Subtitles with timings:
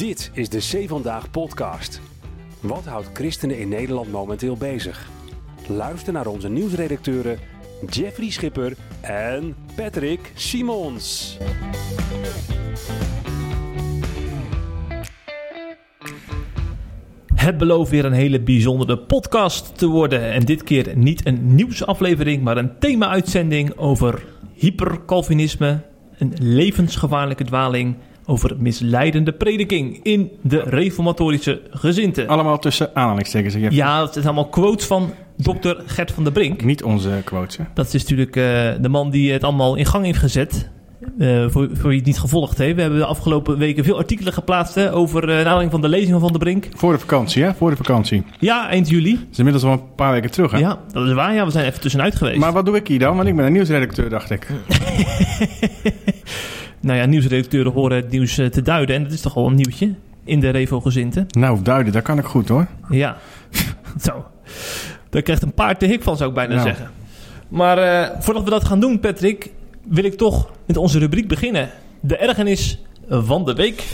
[0.00, 2.00] Dit is de C Vandaag podcast.
[2.60, 5.08] Wat houdt christenen in Nederland momenteel bezig?
[5.68, 7.38] Luister naar onze nieuwsredacteuren
[7.90, 11.36] Jeffrey Schipper en Patrick Simons.
[17.34, 20.32] Het belooft weer een hele bijzondere podcast te worden.
[20.32, 24.24] En dit keer niet een nieuwsaflevering, maar een thema-uitzending over
[24.54, 25.82] hypercalvinisme,
[26.18, 27.96] een levensgevaarlijke dwaling,
[28.30, 32.28] over misleidende prediking in de reformatorische gezinten.
[32.28, 33.54] Allemaal tussen aanhalingstekens.
[33.54, 33.66] je.
[33.70, 36.64] Ja, het zijn allemaal quotes van dokter Gert van der Brink.
[36.64, 37.56] Niet onze quotes.
[37.56, 37.64] hè?
[37.74, 38.42] Dat is natuurlijk eh,
[38.80, 40.68] de man die het allemaal in gang heeft gezet.
[41.18, 42.74] Eh, voor, voor wie het niet gevolgd heeft.
[42.74, 46.20] We hebben de afgelopen weken veel artikelen geplaatst hè, over de aanleiding van de lezing
[46.20, 46.68] van der Brink.
[46.74, 47.54] Voor de vakantie, hè?
[47.54, 48.22] Voor de vakantie.
[48.30, 49.26] Dat Ja, eind juli.
[49.30, 50.58] is inmiddels al een paar weken terug, hè?
[50.58, 51.34] Ja, dat is waar.
[51.34, 52.38] Ja, we zijn even tussenuit geweest.
[52.38, 53.16] Maar wat doe ik hier dan?
[53.16, 54.46] Want ik ben een nieuwsredacteur, dacht ik.
[56.80, 58.96] Nou ja, nieuwsredacteuren horen het nieuws eh, te duiden.
[58.96, 59.94] En dat is toch wel een nieuwtje
[60.24, 61.26] in de Revo-gezinten.
[61.28, 62.66] Nou, duiden, dat kan ik goed, hoor.
[62.90, 63.16] Ja,
[64.06, 64.24] zo.
[65.10, 66.66] Daar krijgt een paard de hik van, zou ik bijna Nou.
[66.66, 66.90] zeggen.
[67.48, 69.50] Maar eh, voordat we dat gaan doen, Patrick,
[69.88, 71.70] wil ik toch met onze rubriek beginnen.
[72.00, 72.78] De ergernis
[73.08, 73.84] van de week.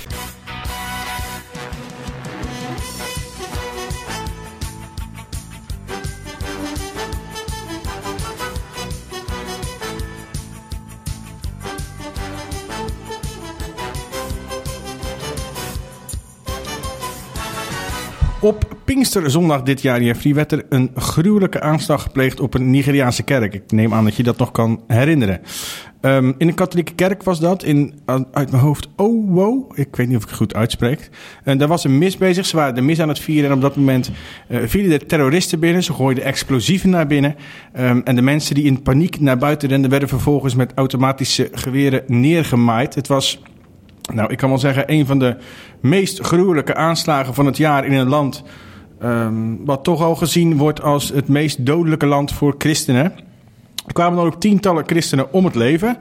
[19.07, 23.55] Pinksterzondag dit jaar, Jeffrey, werd er een gruwelijke aanslag gepleegd op een Nigeriaanse kerk.
[23.55, 25.41] Ik neem aan dat je dat nog kan herinneren.
[26.01, 27.95] Ehm, in een katholieke kerk was dat, in,
[28.33, 29.67] uit mijn hoofd, Owo.
[29.75, 31.11] Ik weet niet of ik het goed uitspreek.
[31.45, 33.51] En daar was een mis bezig, ze waren de mis aan het vieren.
[33.51, 34.11] En op dat moment
[34.49, 35.83] eh, vielen de terroristen binnen.
[35.83, 37.35] Ze gooiden explosieven naar binnen.
[37.73, 42.03] Ehm, en de mensen die in paniek naar buiten renden, werden vervolgens met automatische geweren
[42.07, 42.95] neergemaaid.
[42.95, 43.43] Het was
[44.13, 45.37] nou, ik kan wel zeggen, een van de
[45.81, 48.45] meest gruwelijke aanslagen van het jaar in een land.
[49.01, 53.05] Ehm, wat toch al gezien wordt als het meest dodelijke land voor christenen.
[53.87, 55.97] Er kwamen dan ook tientallen christenen om het leven.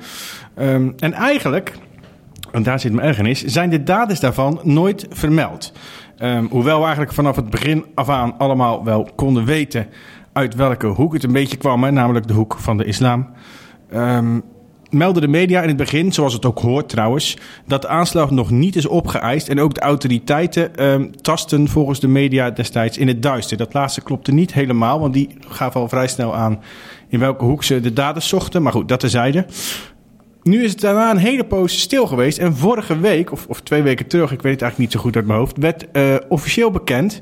[0.54, 1.78] Ehm, en eigenlijk,
[2.52, 5.72] en daar zit mijn ergernis, zijn de daders daarvan nooit vermeld.
[6.18, 9.88] Ehm, hoewel we eigenlijk vanaf het begin af aan allemaal wel konden weten
[10.34, 13.30] uit welke hoek het een beetje kwam, namelijk de hoek van de islam.
[13.90, 14.38] Ehm
[14.96, 18.52] meldde de media in het begin, zoals het ook hoort trouwens, dat de aanslag nog
[18.52, 19.50] niet is opgeëist.
[19.50, 23.58] En ook de autoriteiten ehm, tasten volgens de media destijds in het duister.
[23.58, 26.62] Dat laatste klopte niet helemaal, want die gaf al vrij snel aan
[27.08, 28.62] in welke hoek ze de daders zochten.
[28.62, 29.46] Maar goed, dat terzijde.
[30.44, 32.38] Nu is het daarna een hele poos stil geweest.
[32.38, 35.16] En vorige week, of, of twee weken terug, ik weet het eigenlijk niet zo goed
[35.16, 37.22] uit mijn hoofd, werd eh, officieel bekend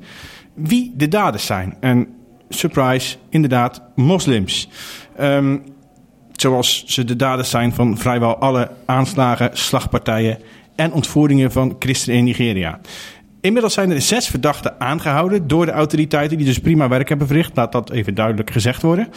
[0.53, 1.77] wie de daders zijn.
[1.79, 2.07] En
[2.49, 4.69] surprise, inderdaad, moslims.
[5.17, 5.57] Ehm,
[6.33, 10.37] zoals ze de daders zijn van vrijwel alle aanslagen, slagpartijen
[10.75, 12.79] en ontvoeringen van christenen in Nigeria.
[13.41, 17.55] Inmiddels zijn er zes verdachten aangehouden door de autoriteiten, die dus prima werk hebben verricht.
[17.55, 19.07] Laat dat even duidelijk gezegd worden.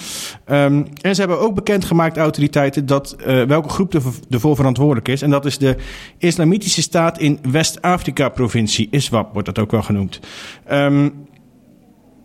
[0.44, 5.22] Ehm, en ze hebben ook bekendgemaakt, autoriteiten, dat, eh, welke groep er- ervoor verantwoordelijk is.
[5.22, 5.76] En dat is de
[6.18, 10.20] Islamitische Staat in West-Afrika-provincie, ISWAP wordt dat ook wel genoemd.
[10.64, 11.08] Ehm,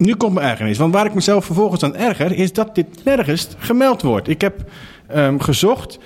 [0.01, 0.78] nu komt mijn ergernis.
[0.78, 4.28] Want waar ik mezelf vervolgens aan erger, is dat dit nergens gemeld wordt.
[4.28, 4.63] Ik heb
[5.07, 6.00] ehm, gezocht.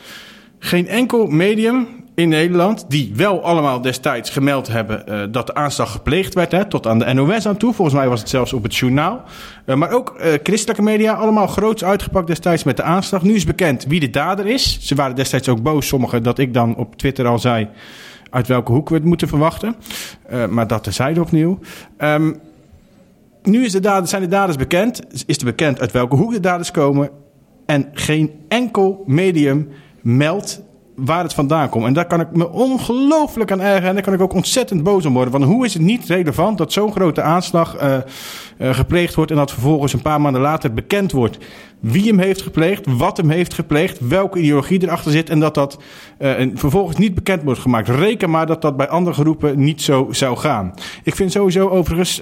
[0.59, 5.91] Geen enkel medium in Nederland, die wel allemaal destijds gemeld hebben eh, dat de aanslag
[5.91, 7.73] gepleegd werd, hè, tot aan de NOS aan toe.
[7.73, 9.23] Volgens mij was het zelfs op het journaal.
[9.66, 13.23] Eh, maar ook eh, christelijke media, allemaal groots uitgepakt destijds met de aanslag.
[13.23, 14.79] Nu is bekend wie de dader is.
[14.81, 17.67] Ze waren destijds ook boos, sommigen, dat ik dan op Twitter al zei
[18.29, 19.75] uit welke hoek we het moeten verwachten.
[20.50, 21.59] Maar dat terzijde opnieuw.
[21.97, 22.33] Ehm,
[23.45, 25.01] nu is de zijn de daders bekend.
[25.25, 27.09] Is er bekend uit welke hoek de daders komen.
[27.66, 29.69] En geen enkel medium
[30.01, 30.63] meldt
[30.95, 31.85] waar het vandaan komt.
[31.85, 33.88] En daar kan ik me ongelooflijk aan ergeren.
[33.88, 35.31] En daar kan ik ook ontzettend boos om worden.
[35.31, 38.03] Van hoe is het niet relevant dat zo'n grote aanslag eh, eh,
[38.57, 39.31] gepleegd wordt...
[39.31, 41.38] en dat vervolgens een paar maanden later bekend wordt...
[41.79, 44.07] wie hem heeft gepleegd, wat hem heeft gepleegd...
[44.07, 45.29] welke ideologie erachter zit...
[45.29, 45.79] en dat dat
[46.17, 47.89] eh, en vervolgens niet bekend wordt gemaakt.
[47.89, 50.74] Reken maar dat dat bij andere groepen niet zo zou gaan.
[51.03, 52.21] Ik vind sowieso overigens...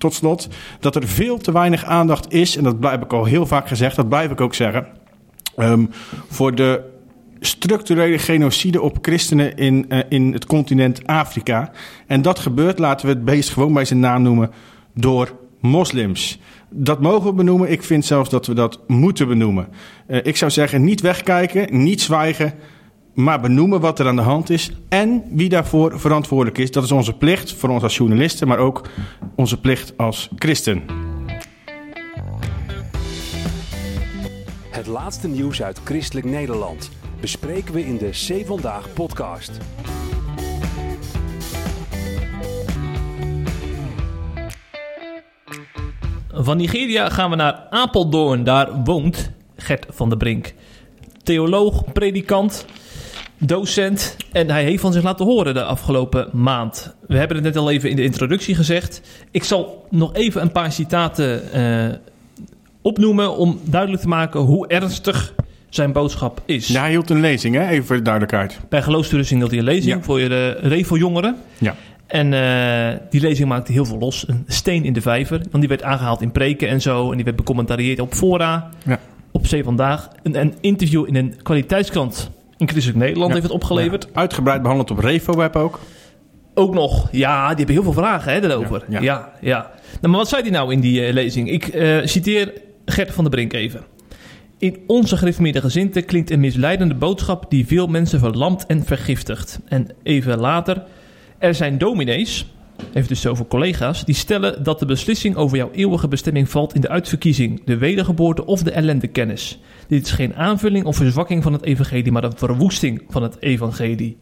[0.00, 0.48] tot slot,
[0.80, 3.96] dat er veel te weinig aandacht is, en dat heb ik al heel vaak gezegd,
[3.96, 4.86] dat blijf ik ook zeggen,
[5.56, 5.84] ehm,
[6.28, 6.80] voor de
[7.40, 11.70] structurele genocide op christenen in, eh, in het continent Afrika.
[12.06, 14.50] En dat gebeurt, laten we het beest gewoon bij zijn naam noemen,
[14.94, 16.38] door moslims.
[16.70, 17.70] Dat mogen we benoemen.
[17.70, 19.68] Ik vind zelfs dat we dat moeten benoemen.
[20.06, 22.54] Eh, ik zou zeggen, niet wegkijken, niet zwijgen,
[23.14, 26.70] maar benoemen wat er aan de hand is en wie daarvoor verantwoordelijk is.
[26.70, 28.88] Dat is onze plicht voor ons als journalisten, maar ook
[29.34, 30.82] onze plicht als christen.
[34.70, 36.90] Het laatste nieuws uit Christelijk Nederland
[37.20, 39.58] bespreken we in de C Vandaag podcast.
[46.32, 48.44] Van Nigeria gaan we naar Apeldoorn.
[48.44, 50.54] Daar woont Gert van der Brink.
[51.22, 52.64] Theoloog, predikant,
[53.40, 54.16] docent.
[54.32, 56.94] En hij heeft van zich laten horen de afgelopen maand.
[57.06, 59.00] We hebben het net al even in de introductie gezegd.
[59.30, 61.96] Ik zal nog even een paar citaten eh,
[62.82, 65.34] opnoemen om duidelijk te maken hoe ernstig
[65.68, 66.68] zijn boodschap is.
[66.68, 67.68] Ja, hij hield een lezing, hè?
[67.68, 68.60] even voor de duidelijkheid.
[68.68, 70.02] Bij geloofstoerusting hield hij een lezing Ja.
[70.02, 71.36] voor de Revo-jongeren.
[71.58, 71.74] Ja.
[72.06, 74.28] En eh, die lezing maakte heel veel los.
[74.28, 75.38] Een steen in de vijver.
[75.38, 77.10] Want die werd aangehaald in preken en zo.
[77.10, 78.68] En die werd becommentarieerd op fora.
[78.84, 78.98] Ja.
[79.30, 80.08] Op Zee Vandaag.
[80.22, 83.32] Een, een interview in een kwaliteitskrant in Christelijk Nederland Ja.
[83.34, 84.04] heeft het opgeleverd.
[84.04, 85.80] Ja, Uitgebreid behandeld op RevoWeb ook.
[86.54, 87.08] Ook nog.
[87.12, 88.84] Ja, die hebben heel veel vragen hè, daarover.
[88.88, 89.32] Ja, Ja, ja.
[89.40, 89.70] ja.
[90.00, 91.50] Nou, maar wat zei hij nou in die eh, lezing?
[91.50, 92.52] Ik eh, citeer
[92.84, 93.80] Gert van der Brink even.
[94.58, 99.60] In onze gereformeerde gezinten klinkt een misleidende boodschap die veel mensen verlamt en vergiftigt.
[99.68, 100.82] En even later,
[101.38, 102.46] er zijn dominees,
[102.92, 106.80] heeft dus over collega's, die stellen dat de beslissing over jouw eeuwige bestemming valt in
[106.80, 109.58] de uitverkiezing, de wedergeboorte of de ellendekennis.
[109.88, 114.18] Dit is geen aanvulling of verzwakking van het evangelie, maar een verwoesting van het evangelie.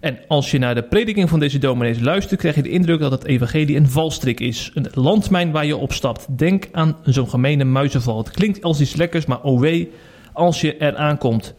[0.00, 3.10] En als je naar de prediking van deze dominees luistert, krijg je de indruk dat
[3.10, 4.70] het evangelie een valstrik is.
[4.74, 6.38] Een landmijn waar je opstapt.
[6.38, 8.18] Denk aan zo'n gemene muizenval.
[8.18, 9.86] Het klinkt als iets lekkers, maar oh
[10.32, 11.54] als je eraan komt.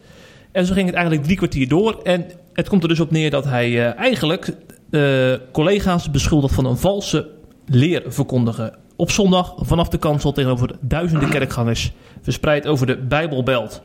[0.52, 2.00] En zo ging het eigenlijk drie kwartier door.
[2.02, 4.52] En het komt er dus op neer dat hij eh, eigenlijk
[4.92, 7.28] eh, collega's beschuldigt van een valse
[7.66, 8.74] leer verkondigen.
[8.96, 11.92] Op zondag vanaf de kansel tegenover duizenden kerkgangers.
[12.22, 13.82] Verspreid over de Bijbelbelt.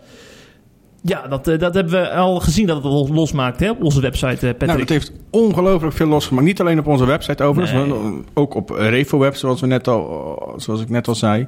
[1.02, 4.02] Ja, dat, eh, dat hebben we al gezien dat het los- losmaakt hè, op onze
[4.02, 4.66] website, eh, Patrick.
[4.68, 6.46] Nou, dat heeft ongelooflijk veel losgemaakt.
[6.46, 8.00] Niet alleen op onze website overigens, Nee.
[8.00, 11.48] maar ook op RevoWeb, zoals, we net al, zoals ik net al zei.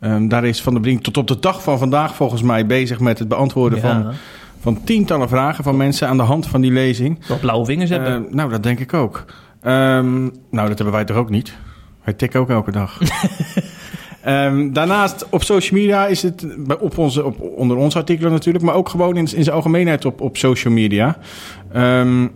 [0.00, 3.00] Ehm, daar is Van der Brink tot op de dag van vandaag volgens mij bezig
[3.00, 3.84] met het beantwoorden Ja.
[4.02, 4.12] van,
[4.60, 7.26] van tientallen vragen van mensen aan de hand van die lezing.
[7.26, 8.12] Wel blauwe vingers hebben.
[8.12, 9.24] Ehm, nou, dat denk ik ook.
[9.62, 10.20] Ehm,
[10.50, 11.56] nou, dat hebben wij toch ook niet?
[12.04, 12.98] Wij tikken ook elke dag.
[14.20, 16.46] Ehm, daarnaast op social media is het
[16.80, 20.20] op onze, op, onder onze artikelen natuurlijk, maar ook gewoon in, in zijn algemeenheid op,
[20.20, 21.18] op social media.
[21.72, 22.26] Ehm,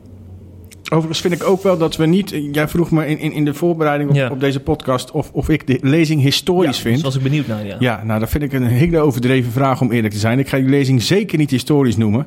[0.91, 2.31] overigens vind ik ook wel dat we niet.
[2.53, 4.31] Jij vroeg me in, in, in de voorbereiding op, Ja.
[4.31, 6.95] op deze podcast of, of ik de lezing historisch ja, vind.
[6.95, 7.77] Daar was ik benieuwd naar, ja.
[7.79, 10.39] Ja, nou, dat vind ik een hele overdreven vraag om eerlijk te zijn.
[10.39, 12.27] Ik ga die lezing zeker niet historisch noemen.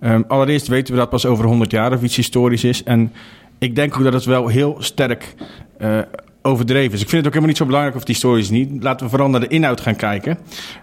[0.00, 2.82] Ehm, allereerst weten we dat pas over 100 jaar of iets historisch is.
[2.82, 3.12] En
[3.58, 5.34] ik denk ook dat het wel heel sterk
[5.78, 5.98] eh,
[6.46, 7.00] overdreven is.
[7.00, 8.82] Ik vind het ook helemaal niet zo belangrijk of het historisch is niet.
[8.82, 10.38] Laten we vooral naar de inhoud gaan kijken.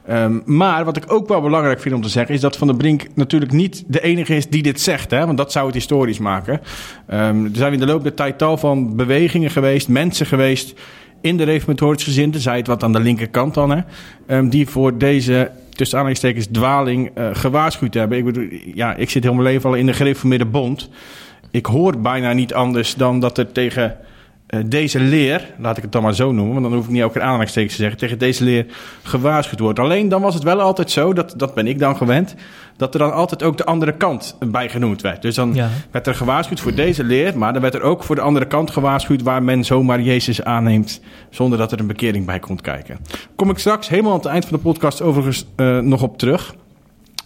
[0.05, 2.35] Ehm, maar wat ik ook wel belangrijk vind om te zeggen...
[2.35, 5.11] is dat Van der Brink natuurlijk niet de enige is die dit zegt.
[5.11, 5.25] Hè?
[5.25, 6.61] Want dat zou het historisch maken.
[7.07, 9.87] Ehm, er zijn in de loop der tijd tal van bewegingen geweest...
[9.87, 10.73] mensen geweest
[11.21, 12.41] in de reformatorische gezinten...
[12.41, 13.69] zij het wat aan de linkerkant dan...
[13.69, 13.81] Hè?
[14.27, 18.17] Ehm, die voor deze tussen aanhalingstekens dwaling eh, gewaarschuwd hebben.
[18.17, 20.89] Ik bedoel, ja, ik zit heel mijn leven al in de gereformeerde bond.
[21.51, 23.97] Ik hoor bijna niet anders dan dat er tegen
[24.65, 27.13] deze leer, laat ik het dan maar zo noemen, want dan hoef ik niet elke
[27.13, 28.65] keer aanhalingstekens te zeggen, tegen deze leer
[29.03, 29.79] gewaarschuwd wordt.
[29.79, 32.35] Alleen dan was het wel altijd zo, dat, dat ben ik dan gewend,
[32.77, 35.21] dat er dan altijd ook de andere kant bij genoemd werd.
[35.21, 35.69] Dus dan Ja.
[35.91, 38.71] werd er gewaarschuwd voor deze leer, maar dan werd er ook voor de andere kant
[38.71, 42.97] gewaarschuwd waar men zomaar Jezus aanneemt zonder dat er een bekering bij komt kijken.
[43.35, 46.55] Kom ik straks helemaal aan het eind van de podcast overigens eh, nog op terug.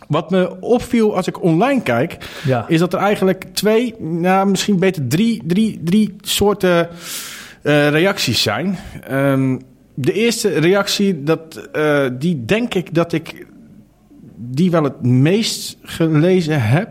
[0.07, 2.65] Wat me opviel als ik online kijk, Ja.
[2.67, 6.89] is dat er eigenlijk twee, nou, misschien beter drie, drie, drie soorten
[7.61, 8.77] eh, reacties zijn.
[9.07, 9.57] Ehm,
[9.93, 13.45] de eerste reactie, dat, eh, die denk ik dat ik
[14.39, 16.89] die wel het meest gelezen heb.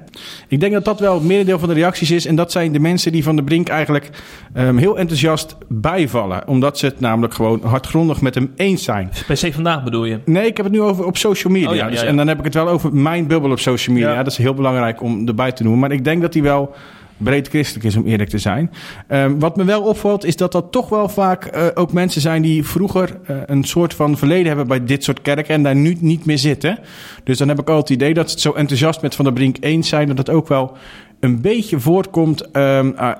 [0.48, 2.26] Ik denk dat dat wel het merendeel van de reacties is.
[2.26, 4.10] En dat zijn de mensen die Van de Brink eigenlijk
[4.52, 6.48] ehm, heel enthousiast bijvallen.
[6.48, 9.10] Omdat ze het namelijk gewoon hardgrondig met hem eens zijn.
[9.26, 10.20] Bij C Vandaag bedoel je?
[10.24, 11.70] Nee, ik heb het nu over op social media.
[11.70, 12.02] Oh ja, ja, Dus-.
[12.02, 14.12] En dan heb ik het wel over mijn bubbel op social media.
[14.12, 14.22] Ja.
[14.22, 15.80] Dat is heel belangrijk om erbij te noemen.
[15.80, 16.74] Maar ik denk dat die wel
[17.16, 18.70] breed christelijk is, om eerlijk te zijn.
[19.08, 22.42] Ehm, wat me wel opvalt, is dat dat toch wel vaak eh, ook mensen zijn
[22.42, 25.96] die vroeger eh, een soort van verleden hebben bij dit soort kerken en daar nu
[26.00, 26.78] niet meer zitten.
[27.24, 29.34] Dus dan heb ik al het idee dat ze het zo enthousiast met Van der
[29.34, 30.76] Brink eens zijn, dat het ook wel
[31.20, 33.10] een beetje voortkomt ehm, uh,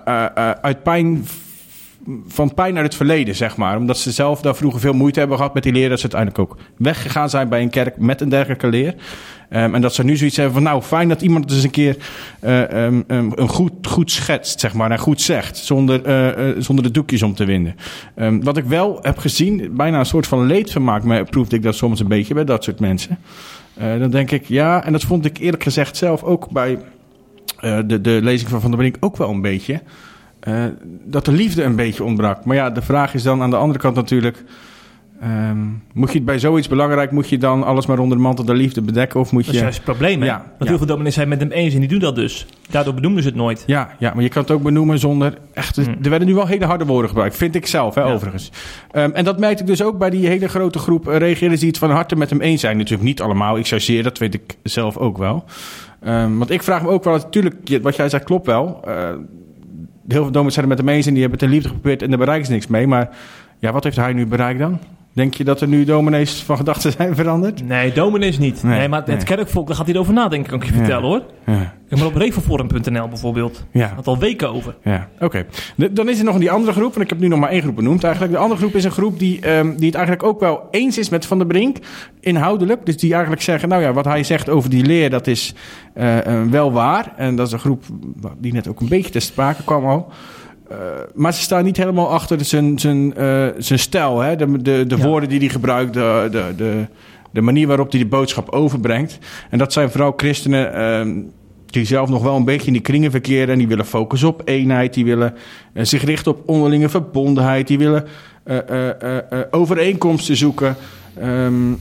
[0.60, 1.24] uit pijn
[2.26, 3.76] van pijn uit het verleden, zeg maar.
[3.76, 5.88] Omdat ze zelf daar vroeger veel moeite hebben gehad met die leer.
[5.88, 8.94] Dat ze uiteindelijk ook weggegaan zijn bij een kerk met een dergelijke leer.
[9.48, 11.96] Ehm, en dat ze nu zoiets hebben van, nou, fijn dat iemand eens een keer
[12.40, 14.90] eh, ehm, ehm, een goed, goed schetst, zeg maar.
[14.90, 17.74] En goed zegt, zonder, eh, eh, zonder de doekjes om te winden.
[18.42, 22.00] Wat ik wel heb gezien, bijna een soort van leedvermaak, maar proefde ik dat soms
[22.00, 23.18] een beetje bij dat soort mensen.
[23.74, 26.78] Dan denk ik, ja, en dat vond ik eerlijk gezegd zelf ook bij
[27.60, 29.80] de, de lezing van Van der Brink ook wel een beetje.
[30.46, 30.64] Eh,
[31.04, 32.44] dat de liefde een beetje ontbrak.
[32.44, 34.44] Maar ja, de vraag is dan aan de andere kant natuurlijk...
[35.20, 35.58] Ehm,
[35.92, 38.56] moet je het bij zoiets belangrijk, moet je dan alles maar onder de mantel der
[38.56, 39.20] liefde bedekken?
[39.20, 39.62] Of moet Dat is je...
[39.62, 40.26] juist het probleem, hè?
[40.26, 40.66] Ja, Want ja.
[40.66, 42.46] heel veel dominees zijn het met hem eens en die doen dat dus.
[42.70, 43.64] Daardoor benoemen ze het nooit.
[43.66, 45.76] Ja, ja, maar je kan het ook benoemen zonder echt.
[45.76, 45.96] Hmm.
[46.02, 48.12] Er werden nu wel hele harde woorden gebruikt, vind ik zelf, hè, Ja.
[48.12, 48.50] overigens.
[48.90, 51.68] Ehm, en dat merkte ik dus ook bij die hele grote groep uh, reageerders die
[51.68, 52.76] het van harte met hem eens zijn.
[52.76, 55.44] Natuurlijk niet allemaal, ik chargeer, dat weet ik zelf ook wel.
[56.00, 58.80] Ehm, want ik vraag me ook wel, natuurlijk, wat jij zei klopt wel.
[58.84, 59.08] Eh,
[60.08, 62.08] heel veel dominees zijn het met hem eens en die hebben het liefde geprobeerd en
[62.08, 62.86] daar bereiken ze niks mee.
[62.86, 63.08] Maar
[63.58, 64.78] ja, wat heeft hij nu bereikt dan?
[65.16, 67.64] Denk je dat er nu dominees van gedachten zijn veranderd?
[67.66, 68.62] Nee, dominees niet.
[68.62, 69.24] Nee, Nee, maar het nee.
[69.24, 70.78] kerkvolk, daar gaat hij over nadenken, kan ik je Ja.
[70.78, 71.22] vertellen hoor.
[71.46, 73.64] Ja, Ik maar op revelforum.nl bijvoorbeeld.
[73.70, 73.92] ja.
[73.94, 74.76] Had al weken over.
[74.82, 75.46] Ja, oké.
[75.90, 77.76] Dan is er nog die andere groep, en ik heb nu nog maar één groep
[77.76, 78.32] benoemd eigenlijk.
[78.34, 81.08] De andere groep is een groep die, ehm, die het eigenlijk ook wel eens is
[81.08, 81.76] met Van der Brink,
[82.20, 82.86] inhoudelijk.
[82.86, 85.54] Dus die eigenlijk zeggen, nou ja, wat hij zegt over die leer, dat is
[85.94, 87.12] eh, eh, wel waar.
[87.16, 87.84] En dat is een groep
[88.38, 90.08] die net ook een beetje ter sprake kwam al.
[90.68, 90.76] Eh,
[91.14, 94.36] maar ze staan niet helemaal achter zijn, zijn, eh, zijn stijl, hè?
[94.36, 95.06] de, de, de Ja.
[95.06, 96.86] woorden die hij gebruikt, de, de, de,
[97.30, 99.18] de manier waarop hij de boodschap overbrengt.
[99.50, 101.20] En dat zijn vooral christenen ehm,
[101.66, 103.48] die zelf nog wel een beetje in die kringen verkeren.
[103.48, 105.34] En die willen focussen op eenheid, die willen
[105.72, 108.04] eh, zich richten op onderlinge verbondenheid, die willen
[109.50, 110.76] overeenkomsten zoeken.
[111.20, 111.72] Ehm,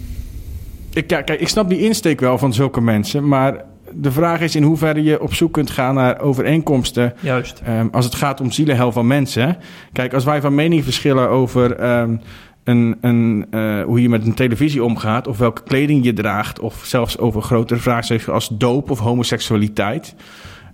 [0.94, 3.64] ik, kijk, ik snap die insteek wel van zulke mensen, maar
[3.98, 7.62] de vraag is in hoeverre je op zoek kunt gaan naar overeenkomsten Juist.
[7.66, 9.58] Ehm, als het gaat om zielenhel van mensen.
[9.94, 12.16] Kijk, als wij van mening verschillen over ehm,
[12.64, 16.82] een, een, eh, hoe je met een televisie omgaat, of welke kleding je draagt, of
[16.86, 20.16] zelfs over grotere vraagstukken als doop of homoseksualiteit.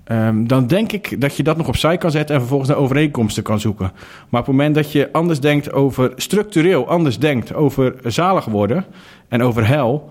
[0.03, 3.43] ehm, dan denk ik dat je dat nog opzij kan zetten en vervolgens naar overeenkomsten
[3.43, 3.91] kan zoeken.
[4.29, 8.85] Maar op het moment dat je anders denkt over, structureel anders denkt over zalig worden
[9.27, 10.09] en over hel,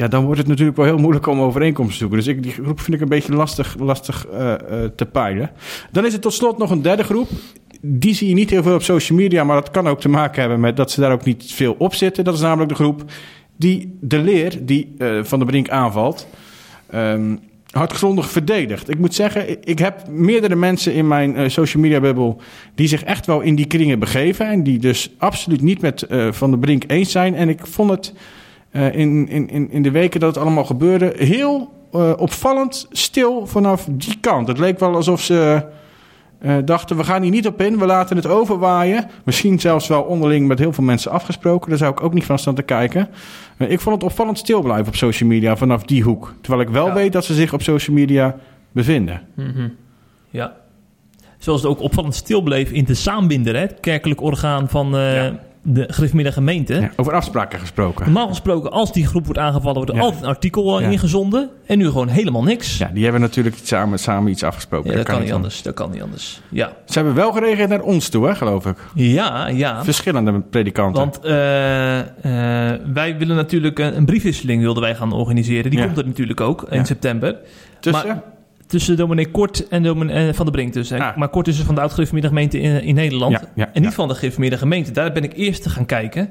[0.00, 2.18] ja, dan wordt het natuurlijk wel heel moeilijk om overeenkomsten te zoeken.
[2.18, 4.58] Dus ik, die groep vind ik een beetje lastig, lastig eh, eh,
[4.96, 5.50] te peilen.
[5.92, 7.28] Dan is er tot slot nog een derde groep.
[7.80, 10.40] Die zie je niet heel veel op social media, maar dat kan ook te maken
[10.40, 12.24] hebben met dat ze daar ook niet veel op zitten.
[12.24, 13.04] Dat is namelijk de groep
[13.56, 16.26] die de leer die eh, Van der Brink aanvalt,
[16.90, 17.36] ehm
[17.70, 18.88] hardgrondig verdedigt.
[18.90, 22.40] Ik moet zeggen, ik- heb meerdere mensen in mijn social media bubbel
[22.74, 26.50] die zich echt wel in die kringen begeven en die dus absoluut niet met Van
[26.50, 27.34] der Brink eens zijn.
[27.34, 28.12] En ik vond het
[28.70, 33.46] eh, in, in, in, in de weken dat het allemaal gebeurde heel eh, opvallend stil
[33.46, 34.48] vanaf die kant.
[34.48, 35.64] Het leek wel alsof ze
[36.38, 39.06] eh, dachten, we gaan hier niet op in, we laten het overwaaien.
[39.24, 41.68] Misschien zelfs wel onderling met heel veel mensen afgesproken.
[41.68, 43.08] Daar zou ik ook niet van staan te kijken.
[43.58, 46.34] Ik vond het opvallend stil blijven op social media vanaf die hoek.
[46.40, 46.94] Terwijl ik wel Ja.
[46.94, 48.36] weet dat ze zich op social media
[48.72, 49.22] bevinden.
[49.34, 49.68] Mhm.
[50.30, 50.56] Ja.
[51.38, 55.14] Zoals het ook opvallend stil bleef in de Saambinder, hè, het kerkelijk orgaan van eh,
[55.14, 55.38] Ja.
[55.62, 56.74] De gereformeerde gemeente.
[56.74, 58.04] Ja, over afspraken gesproken.
[58.04, 60.02] Normaal gesproken, als die groep wordt aangevallen, wordt er Ja.
[60.02, 60.90] altijd een artikel eh, Ja.
[60.90, 61.50] ingezonden.
[61.66, 62.78] En nu gewoon helemaal niks.
[62.78, 64.90] Ja, die hebben natuurlijk samen, samen iets afgesproken.
[64.90, 65.62] Ja, dat kan niet niet anders.
[65.62, 66.40] Dat kan niet anders.
[66.48, 68.76] Ja, Ze hebben wel gereageerd naar ons toe, hè, geloof ik.
[68.94, 69.48] ja.
[69.48, 69.84] ja.
[69.84, 71.02] Verschillende predikanten.
[71.02, 71.98] Want eh,
[72.72, 75.70] eh, wij willen natuurlijk een, een briefwisseling wilden wij gaan organiseren.
[75.70, 77.36] Die komt er natuurlijk ook in september.
[77.80, 78.06] Tussen?
[78.06, 78.22] maar-
[78.70, 80.90] Tussen dominee Kort en dominee eh, Van der Brink dus.
[80.90, 80.98] hè.
[80.98, 81.16] Ah.
[81.16, 83.32] Maar Kort is dus van de oud-gereformeerde gemeente in, in Nederland.
[83.32, 83.96] Ja, ja, en niet ja.
[83.96, 84.90] van de gereformeerde gemeente.
[84.90, 86.28] Daar ben ik eerst te gaan kijken.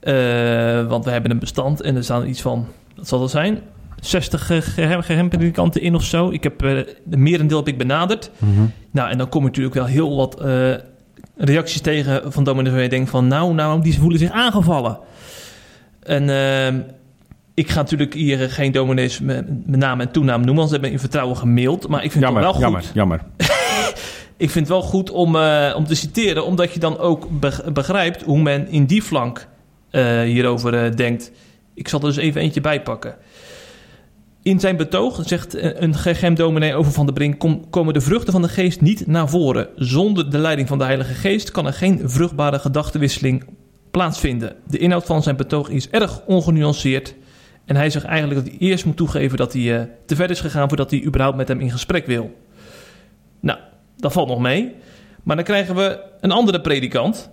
[0.00, 2.66] Eh, want we hebben een bestand en er staan iets van,
[2.96, 3.58] wat zal dat zijn?
[4.00, 6.30] 60 ge- ge- geheimpredikanten in of zo.
[6.30, 8.30] Ik heb eh, de merendeel heb ik benaderd.
[8.38, 8.50] Mhm.
[8.90, 10.74] Nou, en dan kom je natuurlijk wel heel wat eh,
[11.36, 13.26] reacties tegen van dominee waar je denkt van...
[13.28, 14.98] nou, nou, die voelen zich aangevallen.
[16.02, 16.80] En ehm,
[17.56, 20.54] ik ga natuurlijk hier geen dominees met, met naam en toenaam noemen...
[20.56, 21.88] want ze hebben in vertrouwen gemaild.
[21.88, 23.20] Maar ik vind Jammer, het wel goed jammer, jammer.
[24.36, 27.72] ik vind het wel goed om, eh, om te citeren, omdat je dan ook beg-
[27.72, 29.48] begrijpt hoe men in die flank
[29.90, 31.30] eh, hierover eh, denkt.
[31.74, 33.14] Ik zal er dus even eentje bij pakken.
[34.42, 37.38] In zijn betoog zegt eh, een GGM-dominee over Van der Brink...
[37.38, 39.68] kom- komen de vruchten van de geest niet naar voren.
[39.76, 43.44] Zonder de leiding van de Heilige Geest kan er geen vruchtbare gedachtenwisseling
[43.90, 44.54] plaatsvinden.
[44.66, 47.14] De inhoud van zijn betoog is erg ongenuanceerd...
[47.66, 50.40] en hij zegt eigenlijk dat hij eerst moet toegeven dat hij eh, te ver is
[50.40, 50.68] gegaan...
[50.68, 52.36] voordat hij überhaupt met hem in gesprek wil.
[53.40, 53.58] Nou,
[53.96, 54.74] dat valt nog mee.
[55.22, 57.30] Maar dan krijgen we een andere predikant.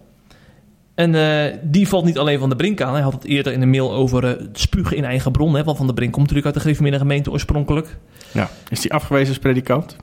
[0.96, 2.94] En eh, die valt niet alleen van de Brink aan.
[2.94, 5.56] Hij had het eerder in een mail over eh, het spugen in eigen bron.
[5.56, 7.98] Hè, want Van de Brink komt natuurlijk uit de gereformeerde gemeente oorspronkelijk.
[8.32, 8.50] Ja.
[8.70, 9.96] Is die afgewezen als predikant?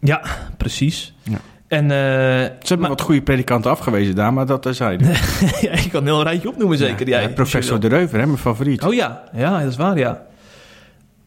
[0.00, 0.22] Ja,
[0.56, 1.14] precies.
[1.22, 1.38] Ja.
[1.68, 5.04] En eh, Ze hebben maar- wat goede predikanten afgewezen daar, maar dat terzijde.
[5.60, 7.08] ja, ik kan een heel rijtje opnoemen zeker.
[7.08, 8.82] Ja, professor De Reuver, hè, mijn favoriet.
[8.82, 10.22] Oh ja, ja, dat is waar, ja.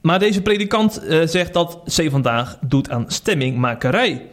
[0.01, 4.25] Maar deze predikant eh, zegt dat C vandaag doet aan stemmingmakerij.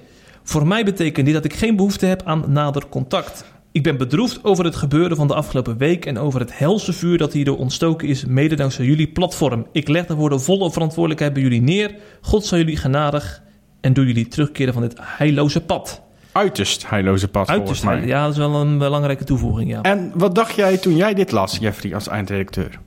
[0.43, 3.45] Voor mij betekent dit dat ik geen behoefte heb aan nader contact.
[3.73, 7.19] Ik ben bedroefd over het gebeuren van de afgelopen week en over het helse vuur
[7.19, 9.67] dat hierdoor ontstoken is, mede dankzij jullie platform.
[9.73, 11.95] Ik leg daarvoor de volle verantwoordelijkheid bij jullie neer.
[12.21, 13.43] God zal jullie genadig
[13.87, 16.03] en doe jullie terugkeren van dit heilloze pad.
[16.33, 18.09] uiterst heilloze pad, Uiterst, volgens mij.
[18.09, 19.83] ja, dat is wel een belangrijke toevoeging, ja.
[19.83, 22.79] En wat dacht jij toen jij dit las, Jeffrey, als eindredacteur?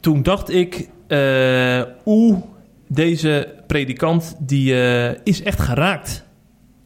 [0.00, 2.38] Toen dacht ik, eh oeh,
[2.88, 6.24] deze predikant die eh, is echt geraakt.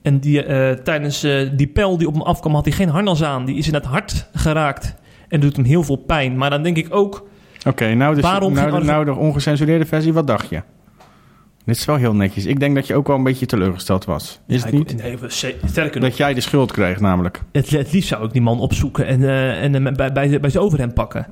[0.02, 1.20] En die, eh, tijdens
[1.56, 3.44] die pijl die op hem afkwam, had hij geen harnas aan.
[3.44, 4.94] Die is in het hart geraakt.
[5.28, 6.36] En doet hem heel veel pijn.
[6.36, 7.28] Maar dan denk ik ook,
[7.66, 10.62] Oké, nou, dus, Waarom nou, nou de ongecensureerde versie, wat dacht je?
[11.70, 12.46] Dit is wel heel netjes.
[12.46, 14.40] Ik denk dat je ook wel een beetje teleurgesteld was.
[14.46, 15.02] Is Ja, het niet?
[15.02, 15.16] Nee,
[15.64, 17.40] sterker nog, Dat jij de schuld kreeg, namelijk.
[17.52, 20.50] het, het liefst zou ik die man opzoeken en, eh, en hem bij, bij, bij
[20.50, 21.26] zijn overhemd pakken.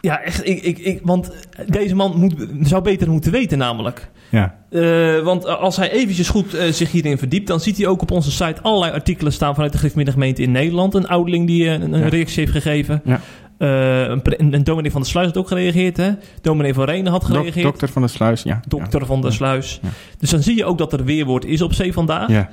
[0.00, 1.30] Ja, echt, ik, ik, ik, want
[1.66, 4.08] deze man moet, zou beter moeten weten namelijk.
[4.30, 4.54] Ja.
[4.70, 8.10] Eh, want als hij eventjes goed eh, zich hierin verdiept, dan ziet hij ook op
[8.10, 10.94] onze site allerlei artikelen staan vanuit de Griffmiddengemeente in Nederland.
[10.94, 12.08] Een ouderling die een, een Ja.
[12.08, 13.00] reactie heeft gegeven.
[13.04, 13.20] Ja.
[13.58, 15.96] Eh, een, dominee van de Sluis had ook gereageerd.
[15.96, 16.10] Hè?
[16.40, 17.64] Dominee van Renen had Dok- gereageerd.
[17.64, 18.60] dokter van de Sluis, ja.
[18.68, 19.30] Dokter van de.
[19.30, 19.78] Sluis.
[19.82, 19.88] Ja.
[20.18, 22.28] Dus dan zie je ook dat er weerwoord is op zee vandaag.
[22.28, 22.48] Ja.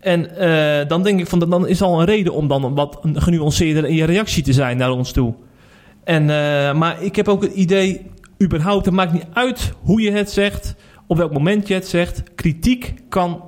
[0.00, 3.84] En eh, dan denk ik van, dan is al een reden om dan wat genuanceerder
[3.86, 5.34] in je reactie te zijn naar ons toe.
[6.04, 8.06] En, eh, maar ik heb ook het idee,
[8.42, 10.74] überhaupt, het maakt niet uit hoe je het zegt,
[11.06, 12.22] op welk moment je het zegt.
[12.34, 13.42] Kritiek kan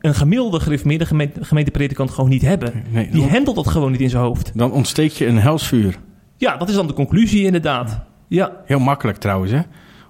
[0.00, 2.72] een gemiddelde gereformeerde gemeente, gemeentepredikant gewoon niet hebben.
[2.90, 4.50] Nee, Die handelt dat gewoon niet in zijn hoofd.
[4.54, 5.98] dan ontsteek je een helsvuur.
[6.38, 8.00] Ja, dat is dan de conclusie inderdaad.
[8.28, 9.60] Ja, Heel makkelijk trouwens, hè?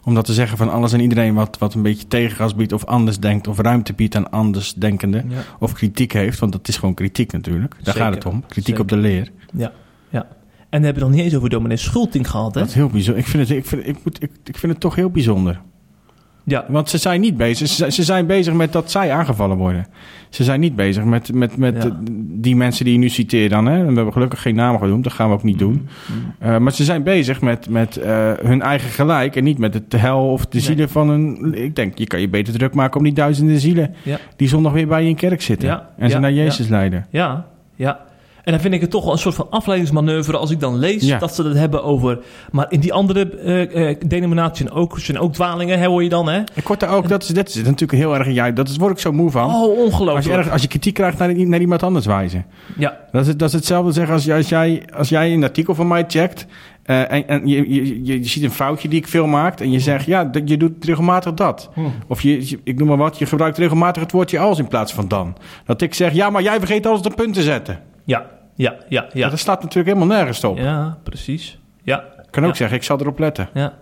[0.05, 2.73] Om dat te zeggen van alles en iedereen wat, wat een beetje tegengas biedt...
[2.73, 5.25] of anders denkt of ruimte biedt aan anders denkende...
[5.29, 7.75] ja, of kritiek heeft, want dat is gewoon kritiek natuurlijk.
[7.75, 8.01] Daar Zeker.
[8.01, 8.41] gaat het om.
[8.41, 8.81] Kritiek Zeker.
[8.81, 9.31] op de leer.
[9.53, 9.73] ja,
[10.09, 10.27] ja.
[10.71, 12.61] En we hebben het nog niet eens over dominee Schulting gehad, hè?
[12.61, 13.23] Dat is heel bijzonder.
[13.23, 15.61] Ik vind het, ik vind, ik moet, ik, ik vind het toch heel bijzonder.
[16.49, 17.69] Ja, Want ze zijn niet bezig.
[17.69, 19.87] Ze, zijn- ze zijn bezig met dat zij aangevallen worden.
[20.29, 21.89] Ze zijn niet bezig met, met, met Ja.
[21.89, 23.67] eh, die mensen die je nu citeert dan.
[23.67, 23.79] Hè?
[23.79, 25.05] En we hebben gelukkig geen namen genoemd.
[25.05, 25.73] Dat gaan we ook niet doen.
[26.43, 26.49] Mm.
[26.49, 29.37] Uh, maar ze zijn bezig met, met uh, hun eigen gelijk.
[29.37, 30.63] En niet met het hel of de Nee.
[30.63, 31.55] zielen van hun...
[31.65, 33.95] Ik denk, je kan je beter druk maken om die duizenden zielen...
[34.03, 34.19] Ja.
[34.37, 35.83] die zondag weer bij je in kerk zitten.
[35.97, 37.07] En ze naar Jezus leiden.
[37.11, 38.07] Ja, ja.
[38.49, 41.03] En dan vind ik het toch wel een soort van afleidingsmanoeuvre als ik dan lees
[41.07, 41.19] Ja.
[41.19, 42.19] dat ze het hebben over.
[42.51, 46.37] Maar in die andere denominaties zijn ook, zijn ook dwalingen, hè, hoor je dan, hè?
[46.55, 48.33] En kort ook, dat is, dat is natuurlijk heel erg...
[48.33, 49.45] Ja, dat is, word ik zo moe van.
[49.45, 50.37] Oh, als, je ongelooflijk.
[50.37, 52.47] erg, als je kritiek krijgt naar, naar iemand anders wijzen.
[52.79, 55.89] Ja, Dat is, dat is hetzelfde zeggen als, als, jij, als jij een artikel van
[55.89, 56.47] mij checkt...
[56.83, 59.61] eh, en, en je, je, je, ziet een foutje die ik veel maak...
[59.61, 61.71] en je zegt, ja, dat- je doet regelmatig dat.
[62.07, 65.09] Of je, ik noem maar wat, je gebruikt regelmatig het woordje als in plaats van
[65.09, 65.37] dan.
[65.65, 67.81] Dat ik zeg, ja, maar jij vergeet alles op punt te zetten.
[68.05, 69.29] ja, ja, ja, Ja.
[69.29, 70.59] Dat staat natuurlijk helemaal nergens op.
[70.59, 71.59] Ja, precies.
[71.83, 72.57] Ja, Ik kan ook Ja.
[72.57, 73.49] zeggen, ik zal erop letten.
[73.55, 73.73] ja.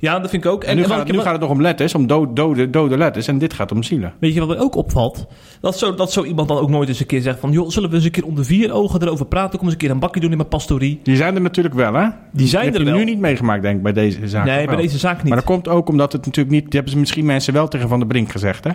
[0.00, 0.64] Ja, dat vind ik ook.
[0.64, 2.96] En, nu, gaat, het- nu heb- gaat het nog om letters, om do- dode, dode
[2.98, 3.26] letters.
[3.28, 4.12] En dit gaat om zielen.
[4.20, 5.26] Weet je wat mij ook opvalt?
[5.60, 7.52] Dat zo, dat zo iemand dan ook nooit eens een keer zegt van...
[7.52, 9.50] joh, zullen we eens een keer onder vier ogen erover praten?
[9.58, 11.00] Kom eens een keer een bakje doen in mijn pastorie.
[11.02, 12.08] Die zijn er natuurlijk wel, hè?
[12.32, 12.94] Die zijn heb er wel.
[12.96, 14.44] nu niet meegemaakt, denk ik, bij deze zaak.
[14.46, 15.26] nee, bij deze zaak niet.
[15.26, 16.64] Maar dat komt ook omdat het natuurlijk niet...
[16.64, 18.70] Die hebben ze misschien mensen wel tegen Van der Brink gezegd, hè?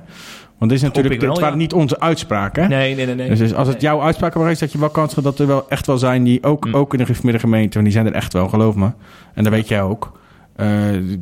[0.57, 1.61] Want dit is natuurlijk, wel, het waren ja.
[1.61, 2.69] niet onze uitspraken?
[2.69, 3.15] Nee, nee, nee.
[3.15, 3.29] nee.
[3.29, 5.69] Dus, dus als het jouw uitspraken waren, dat je wel kans had dat er wel
[5.69, 6.75] echt wel zijn die ook, Mm.
[6.75, 8.91] ook in de gemeente gemeente, want die zijn er echt wel, geloof me.
[9.33, 10.21] En dat weet jij ook.
[10.55, 10.67] Eh,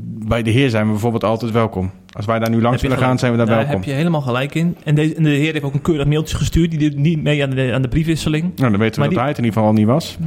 [0.04, 1.92] bij de Heer zijn we bijvoorbeeld altijd welkom.
[2.12, 3.76] Als wij daar nu langs willen gaan, zijn we daar Daar welkom.
[3.76, 4.78] heb je helemaal gelijk in.
[4.84, 6.72] En, en de heer heeft ook een keurig mailtje gestuurd.
[6.72, 8.44] Die doet niet mee aan de, aan de briefwisseling.
[8.56, 10.18] Nou, dan weten we Maar dat die- hij het in ieder geval al niet was.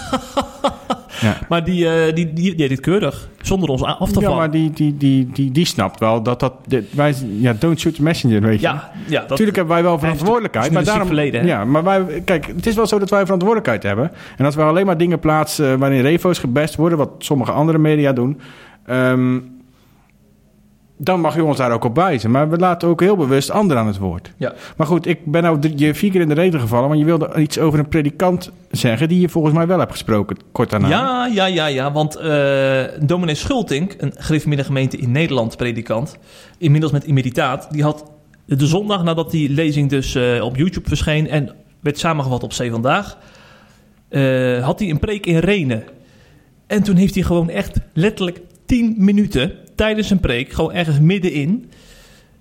[1.26, 1.38] ja.
[1.48, 3.28] Maar die, eh, die, die, die deed het keurig.
[3.52, 4.38] Zonder ons af te Ja, vallen.
[4.38, 6.52] maar die, die, die, die, die snapt wel dat dat...
[6.66, 8.66] dit- wij, ja, don't shoot the messenger, weet je.
[8.66, 10.64] ja, ja, dat, Natuurlijk hebben wij wel verantwoordelijkheid.
[10.64, 11.46] het Maar daarom, verleden, hè?
[11.46, 14.10] ja, maar wij, kijk, het is wel zo dat wij verantwoordelijkheid hebben.
[14.36, 18.12] En als we alleen maar dingen plaatsen waarin refo's gebest worden, wat sommige andere media
[18.12, 18.40] doen,
[18.86, 19.38] ehm,
[21.04, 22.30] dan mag je ons daar ook op wijzen.
[22.30, 24.32] Maar we laten ook heel bewust anderen aan het woord.
[24.36, 24.52] Ja.
[24.76, 27.34] Maar goed, ik ben nou je vier keer in de reden gevallen, want je wilde
[27.36, 30.88] iets over een predikant zeggen die je volgens mij wel hebt gesproken kort daarna.
[30.88, 31.92] Ja, ja, ja, ja.
[31.92, 36.16] Want eh dominee Schultink, een gereformeerde gemeente in Nederland predikant,
[36.58, 38.10] inmiddels met emeritaat, die had
[38.46, 42.70] de zondag nadat die lezing dus eh, op YouTube verscheen en werd samengevat op Zee
[42.70, 43.18] Vandaag,
[44.08, 45.84] eh, had hij een preek in Renen.
[46.66, 51.70] En toen heeft hij gewoon echt letterlijk 10 minuten tijdens een preek, gewoon ergens middenin,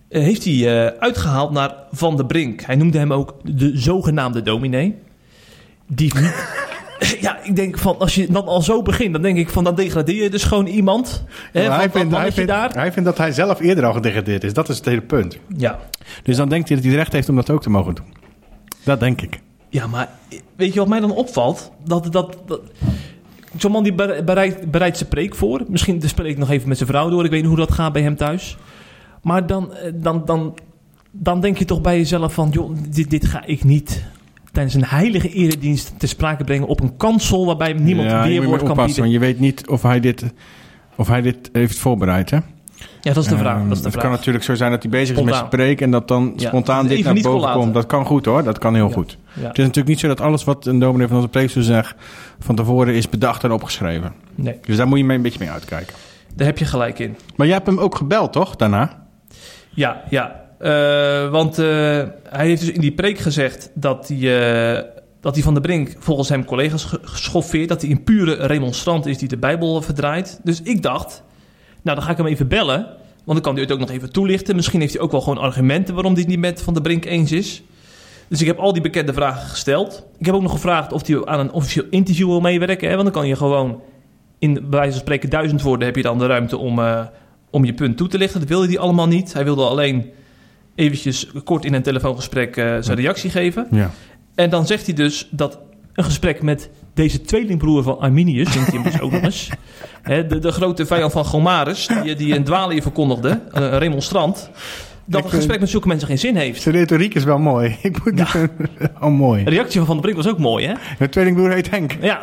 [0.10, 2.62] eh, heeft hij eh, uitgehaald naar Van der Brink.
[2.62, 4.96] Hij noemde hem ook de zogenaamde dominee.
[5.88, 6.12] Die
[7.22, 9.76] ja, ik denk van als je dan al zo begint, dan denk ik van dan
[9.76, 11.24] degradeer je dus gewoon iemand.
[11.52, 12.72] Hè, van hij, vindt, hij, mannetje vindt, daar.
[12.72, 14.54] hij vindt dat hij zelf eerder al gedegradeerd is.
[14.54, 15.38] Dat is het hele punt.
[15.58, 15.80] Ja.
[16.24, 18.06] Dus dan denkt hij dat hij recht heeft om dat ook te mogen doen.
[18.84, 19.40] Dat denk ik.
[19.70, 20.10] ja, maar
[20.56, 21.72] weet je wat mij dan opvalt?
[21.84, 22.62] Dat, dat, dat,
[23.58, 25.64] Zo'n man die bere- bereidt, bereidt zijn preek voor.
[25.68, 27.24] Misschien spreek ik nog even met zijn vrouw door.
[27.26, 28.58] Ik weet niet hoe dat gaat bij hem thuis.
[29.22, 30.58] Maar dan, eh, dan, dan,
[31.12, 32.50] dan denk je toch bij jezelf van...
[32.50, 34.04] joh, dit, dit ga ik niet
[34.52, 36.68] tijdens een heilige eredienst te sprake brengen...
[36.68, 39.12] op een kansel waarbij niemand Ja, weerwoord kan oppassen, bieden.
[39.22, 40.26] je weet niet of hij dit,
[40.96, 42.30] of hij dit heeft voorbereid.
[42.30, 42.38] Hè?
[43.02, 43.58] Ja, dat is de vraag.
[43.58, 44.04] Ehm, dat is de het vraag.
[44.04, 46.48] kan natuurlijk zo zijn dat hij bezig is met zijn preek en dat dan Ja,
[46.48, 47.74] spontaan dit naar boven komt.
[47.74, 48.94] Dat kan goed hoor, dat kan heel Ja.
[48.94, 49.18] goed.
[49.34, 49.42] Ja.
[49.48, 51.96] Het is natuurlijk niet zo dat alles wat een dominee van onze preekstoel zegt
[52.40, 54.14] van tevoren is bedacht en opgeschreven.
[54.36, 55.94] Nee, Dus daar moet je mee een beetje mee uitkijken.
[56.36, 57.16] daar heb je gelijk in.
[57.36, 59.04] Maar jij hebt hem ook gebeld toch, daarna?
[59.70, 60.40] Ja, ja.
[60.60, 61.66] Eh, want eh,
[62.30, 64.84] hij heeft dus in die preek gezegd dat hij, eh,
[65.22, 67.70] dat hij van de Brink volgens hem collega's ge- geschoffeerd.
[67.70, 70.40] Dat hij een pure remonstrant is die de Bijbel verdraait.
[70.44, 71.24] Dus ik dacht,
[71.82, 73.00] nou dan ga ik hem even bellen.
[73.24, 74.56] Want dan kan hij het ook nog even toelichten.
[74.56, 77.06] Misschien heeft hij ook wel gewoon argumenten waarom hij het niet met Van de Brink
[77.06, 77.64] eens is.
[78.28, 80.06] Dus ik heb al die bekende vragen gesteld.
[80.18, 82.90] Ik heb ook nog gevraagd of hij aan een officieel interview wil meewerken.
[82.90, 82.96] Hè?
[82.96, 83.82] Want dan kan je gewoon
[84.40, 87.06] in bij wijze van spreken duizend woorden heb je dan de ruimte om, eh,
[87.50, 88.40] om je punt toe te lichten.
[88.40, 89.34] Dat wilde hij allemaal niet.
[89.34, 90.10] Hij wilde alleen
[90.76, 93.68] eventjes kort in een telefoongesprek eh, zijn reactie geven.
[93.72, 93.92] Ja.
[94.36, 95.60] En dan zegt hij dus dat
[95.94, 99.50] een gesprek met deze tweelingbroer van Arminius, denkt hij hem dus ook nog eens,
[100.04, 104.50] de, de grote vijand van Gomarus, die, die een dwaalleer verkondigde, een, remonstrant,
[105.06, 106.62] dat een eh, gesprek met zulke mensen geen zin heeft.
[106.62, 107.78] Zijn retoriek is wel mooi.
[107.82, 108.50] Ik moet Ja.
[109.02, 109.44] oh, mooi.
[109.44, 110.74] De reactie van Van der Brink was ook mooi, hè?
[111.00, 111.92] Mijn tweelingbroer heet Henk.
[112.02, 112.22] Ja,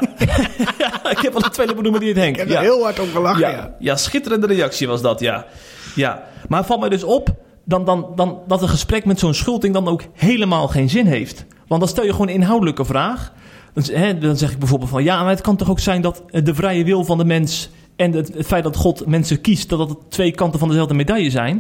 [0.79, 2.33] ja ik heb al een tweelingbroer met die het Henk.
[2.35, 2.55] Ik heb Ja.
[2.57, 3.41] er heel hard om gelachen.
[3.51, 3.75] Ja.
[3.79, 5.47] Ja, schitterende reactie was dat, ja.
[5.95, 6.23] ja.
[6.49, 9.89] Maar valt mij dus op dan, dan, dan, dat een gesprek met zo'n schulting dan
[9.89, 11.45] ook helemaal geen zin heeft.
[11.67, 13.33] Want dan stel je gewoon een inhoudelijke vraag.
[13.73, 15.05] Dan, hè, dan zeg ik bijvoorbeeld van...
[15.05, 17.71] Ja, maar het kan toch ook zijn dat eh, de vrije wil van de mens...
[17.97, 19.69] en het, het feit dat God mensen kiest...
[19.69, 21.57] dat dat twee kanten van dezelfde medaille zijn.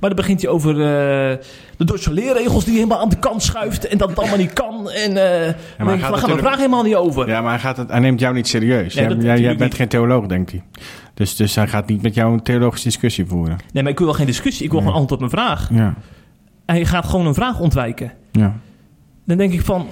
[0.00, 1.36] Maar dan begint hij over eh,
[1.76, 2.64] de Duitse leerregels...
[2.64, 3.86] die helemaal aan de kant schuift...
[3.88, 4.90] en dat het allemaal niet kan.
[4.90, 7.28] En eh dan denk ik, gaat daar gaat de vraag helemaal niet over.
[7.28, 8.94] Ja, maar hij, gaat het, hij neemt jou niet serieus.
[8.94, 9.74] Nee, jij, dat jij, bent niet.
[9.74, 10.62] geen theoloog, denkt hij.
[11.14, 13.56] Dus, dus hij gaat niet met jou een theologische discussie voeren.
[13.72, 14.64] Nee, maar ik wil wel geen discussie.
[14.64, 14.88] Ik wil Nee.
[14.88, 15.68] gewoon antwoord op mijn vraag.
[15.72, 15.94] Ja,
[16.66, 18.12] En je gaat gewoon een vraag ontwijken.
[18.32, 18.54] ja.
[19.24, 19.86] Dan denk ik van,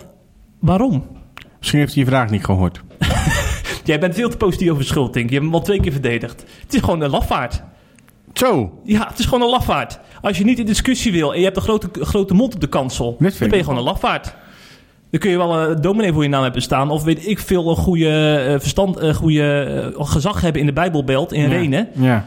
[0.59, 1.05] waarom?
[1.66, 2.81] Misschien heeft hij je vraag niet gehoord.
[3.85, 5.29] Jij bent veel te positief over schulting.
[5.29, 6.44] Je hebt hem al twee keer verdedigd.
[6.61, 7.62] Het is gewoon een lafaard.
[8.33, 9.98] Zo, Ja, het is gewoon een lafaard.
[10.20, 12.66] Als je niet in discussie wil en je hebt een grote, grote mond op de
[12.66, 14.35] kansel, dan ben je gewoon een lafaard.
[15.11, 17.70] Dan kun je wel een dominee voor je naam hebben staan, of weet ik veel,
[17.70, 19.62] een goede eh, verstand, een goede
[19.96, 21.48] eh, gezag hebben in de Bijbelbelt in ja.
[21.48, 21.88] Renen.
[21.92, 22.24] Ja.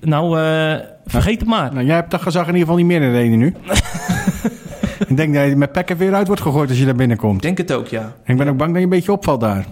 [0.00, 1.74] Nou, eh, vergeet het maar.
[1.74, 3.54] Nou, jij hebt dat gezag in ieder geval niet meer in Renen nu.
[5.10, 7.36] ik denk dat je met pekken weer uit wordt gegooid als je daar binnenkomt.
[7.36, 8.00] Ik denk het ook, ja.
[8.24, 9.64] En ik ben ook bang dat je een beetje opvalt daar.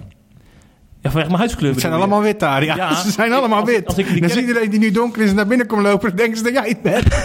[1.00, 1.70] Ja, vanwege mijn huidskleur.
[1.70, 2.64] Het zijn allemaal wit daar.
[2.64, 3.86] Ja, Ja, ze zijn ik- allemaal als- wit.
[3.86, 6.36] als ik Dus kerk- iedereen die nu donker is en naar binnen komt lopen, denken
[6.36, 7.04] ze dat jij het bent.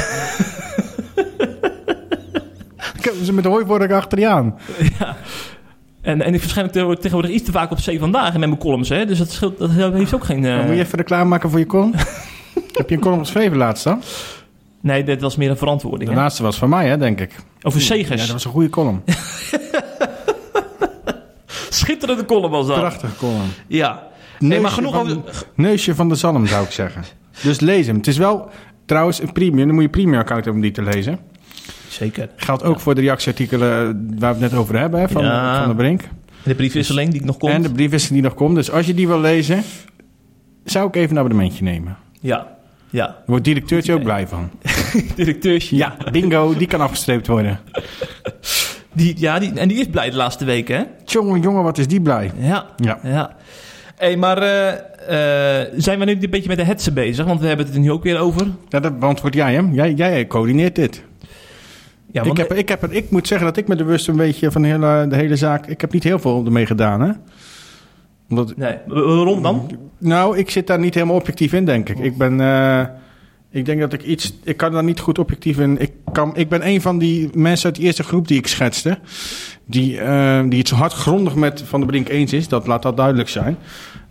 [2.94, 4.58] Dan komen ze met de hooivork achter je aan.
[6.02, 8.90] En, en ik verschijn tegenwoordig tegenwoordig iets te vaak op zee vandaag met mijn columns,
[8.90, 9.06] hè.
[9.06, 10.46] Dus dat, scheelt, dat heeft ook geen...
[10.46, 11.94] eh, Dan moet je even reclame maken voor je column.
[12.78, 14.02] Heb je een column geschreven laatst dan?
[14.84, 16.22] Nee, dit was meer een verantwoording, De hè.
[16.22, 17.36] laatste was van mij, hè, denk ik.
[17.62, 18.22] Over Ja, zegers.
[18.22, 19.04] dat was een goede column.
[21.70, 22.76] Schitterende column was dat.
[22.80, 23.50] Prachtige column.
[23.68, 24.08] Ja.
[24.40, 25.46] Nee, Neusje maar genoeg van, over...
[25.56, 27.04] Neusje van de zalm, zou ik zeggen.
[27.44, 27.96] Dus lees hem.
[27.96, 28.50] Het is wel
[28.86, 29.58] trouwens een premium.
[29.66, 31.20] Dan moet je een premium account hebben om die te lezen.
[31.88, 32.30] Zeker.
[32.36, 33.70] Geldt ook voor de reactieartikelen
[34.20, 35.60] waar we het net over hebben, hè, van, Ja.
[35.60, 36.02] van de Brink.
[36.44, 37.54] De briefwisseling die ik nog komt.
[37.54, 38.56] En de briefwisseling die nog komt.
[38.56, 39.64] Dus als je die wil lezen,
[40.64, 41.98] zou ik even een abonnementje nemen.
[42.20, 42.48] Ja.
[42.94, 43.16] Ja.
[43.26, 44.50] Wordt directeurtje ook blij van.
[45.16, 45.76] Directeursje.
[45.76, 47.60] Ja, bingo, die kan afgestreept worden.
[48.94, 50.84] Die, ja die, en die is blij de laatste weken, hè.
[51.06, 52.32] Jongen, jongen, wat is die blij.
[52.38, 52.66] Ja.
[52.76, 53.00] Ja.
[53.04, 53.36] Ja.
[53.96, 57.26] Hé, maar eh, eh, zijn we nu een beetje met de hetsen bezig?
[57.26, 58.48] Want we hebben het er nu ook weer over.
[58.70, 59.74] Ja, dat beantwoord jij hem.
[59.74, 61.04] Jij, jij coördineert dit.
[62.12, 64.62] Ja, ik, heb, ik, heb, ik moet zeggen dat ik me bewust een beetje van
[64.62, 65.68] de hele, de hele zaak...
[65.68, 67.12] Ik heb niet heel veel ermee gedaan, hè.
[68.40, 69.70] Omdat, Nee, waarom dan?
[69.98, 72.00] nou, ik zit daar niet helemaal objectief in, denk ik.
[72.00, 72.42] Ik ben...
[72.42, 72.84] eh,
[73.52, 74.34] ik denk dat ik iets...
[74.44, 75.82] Ik kan daar niet goed objectief in...
[75.82, 78.98] Ik, kan, ik ben een van die mensen uit die eerste groep die ik schetste...
[79.66, 82.48] Die, eh, die het zo hard grondig met Van der Brink eens is.
[82.48, 83.58] Dat laat dat duidelijk zijn.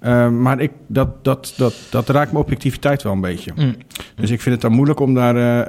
[0.03, 3.53] Eh, maar ik, dat, dat, dat, dat raakt mijn objectiviteit wel een beetje.
[3.55, 3.75] Mm.
[4.17, 5.61] Dus ik vind het dan moeilijk om daar eh,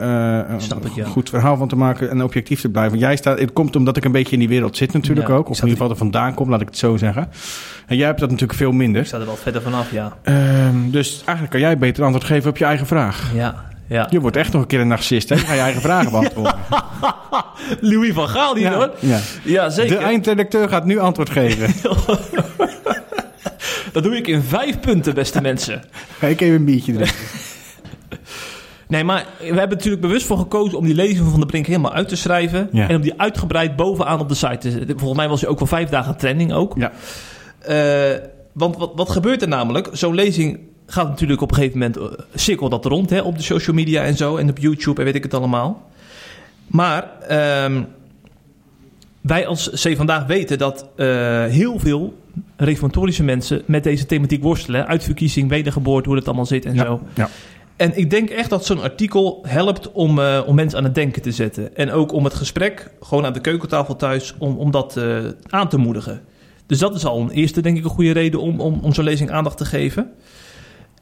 [0.41, 1.06] eh, een ik, ja.
[1.06, 2.98] goed verhaal van te maken en objectief te blijven.
[2.98, 5.46] Jij staat, het komt omdat ik een beetje in die wereld zit natuurlijk Ja, ook.
[5.46, 7.30] ik Of in ieder geval er vandaan kom, laat ik het zo zeggen.
[7.88, 9.06] En jij hebt dat natuurlijk veel Ik minder.
[9.06, 10.17] sta er wel verder vanaf, ja.
[10.24, 13.32] Ehm, dus eigenlijk kan jij beter antwoord geven op je eigen vraag.
[13.34, 13.72] Ja.
[13.88, 14.08] Ja.
[14.10, 15.36] Je wordt echt nog een keer een narcist, hè?
[15.36, 16.56] Je gaat je eigen vragen beantwoorden.
[17.91, 18.91] Louis van Gaal hier, hoor.
[19.00, 19.19] ja.
[19.43, 19.98] Ja, zeker.
[19.98, 21.74] De eindredacteur gaat nu antwoord geven.
[23.91, 25.84] Dat doe ik in vijf punten, beste mensen.
[26.17, 27.15] Ga ik even een biertje drinken.
[28.88, 31.65] Nee, maar we hebben er natuurlijk bewust voor gekozen om die lezing van de Brink
[31.65, 32.69] helemaal uit te schrijven.
[32.72, 32.89] Ja.
[32.89, 35.00] En om die uitgebreid bovenaan op de site te zetten.
[35.00, 36.76] Volgens mij was hij ook wel vijf dagen trending ook.
[36.78, 36.91] Ja.
[37.60, 38.19] Eh,
[38.52, 39.89] want wat, wat gebeurt er namelijk?
[39.91, 41.98] Zo'n lezing gaat natuurlijk op een gegeven moment...
[41.98, 44.38] eh, cirkelt dat rond hè, op de social media en zo.
[44.38, 45.89] En op YouTube en weet ik het allemaal.
[46.67, 47.84] Maar ehm,
[49.22, 51.08] wij als C Vandaag weten dat eh,
[51.46, 52.13] heel veel
[52.56, 53.62] reformatorische mensen...
[53.65, 54.88] met deze thematiek worstelen.
[54.88, 56.86] Uitverkiezing, wedergeboorte, hoe dat allemaal zit en Ja.
[56.86, 57.02] zo.
[57.15, 57.30] Ja.
[57.76, 61.22] En ik denk echt dat zo'n artikel helpt om, eh, om mensen aan het denken
[61.22, 61.76] te zetten.
[61.76, 65.17] En ook om het gesprek, gewoon aan de keukentafel thuis, om, om dat eh,
[65.50, 66.22] aan te moedigen.
[66.65, 69.04] Dus dat is al een eerste, denk ik, een goede reden om, om, om zo'n
[69.04, 70.12] lezing aandacht te geven.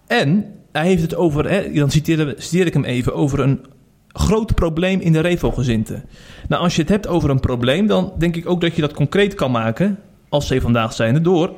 [0.07, 3.59] En hij heeft het over, hè, dan citeer, citeer ik hem even, over een
[4.07, 6.03] groot probleem in de Revo-gezinten.
[6.47, 8.93] Nou, als je het hebt over een probleem, dan denk ik ook dat je dat
[8.93, 9.99] concreet kan maken,
[10.31, 11.53] als ze vandaag zijn, door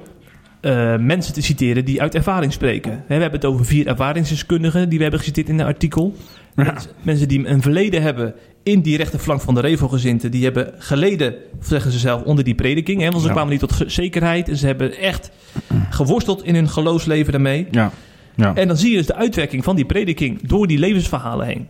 [0.61, 3.03] eh, mensen te citeren die uit ervaring spreken.
[3.07, 6.15] We hebben het over vier ervaringsdeskundigen die we hebben geciteerd in het artikel.
[6.55, 6.75] Ja.
[7.01, 8.33] Mensen, die een verleden hebben
[8.63, 13.01] in die rechterflank van de Revo-gezinten, die hebben geleden, zeggen ze zelf, onder die prediking.
[13.01, 13.33] Hè, want ze Ja.
[13.33, 15.31] kwamen niet tot zekerheid en ze hebben echt
[15.89, 17.67] geworsteld in hun geloofsleven daarmee.
[17.71, 17.91] Ja.
[18.35, 18.55] ja.
[18.55, 21.67] En dan zie je dus de uitwerking van die prediking door die levensverhalen heen.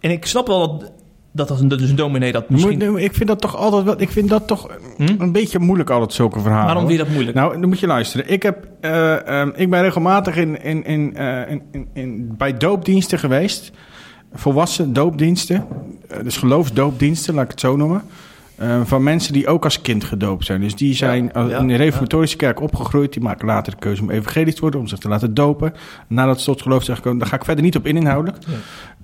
[0.00, 0.92] En ik snap wel dat,
[1.36, 2.90] dat als een, dus een dominee dat misschien...
[2.90, 4.00] Moet- ik vind dat toch altijd wel.
[4.00, 5.14] Ik vind dat toch Hm?
[5.18, 6.64] een beetje moeilijk, altijd zulke verhalen.
[6.66, 7.36] Waarom vind je dat moeilijk?
[7.36, 8.30] Nou, dan moet je luisteren.
[8.30, 12.56] Ik, heb, eh, ehm, ik ben regelmatig in, in, in, eh, in, in, in- bij
[12.56, 13.72] doopdiensten geweest.
[14.34, 15.66] Volwassen doopdiensten.
[16.08, 18.02] Eh, dus geloofsdoopdiensten, laat ik het zo noemen.
[18.84, 20.60] Van mensen die ook als kind gedoopt zijn.
[20.60, 23.12] Dus die zijn Ja, ja, in de reformatorische kerk opgegroeid.
[23.12, 25.72] Die maken later de keuze om evangelisch te worden, om zich te laten dopen.
[26.08, 27.18] Nadat ze tot geloof zijn gekomen.
[27.18, 28.44] Daar ga ik verder niet op in inhoudelijk.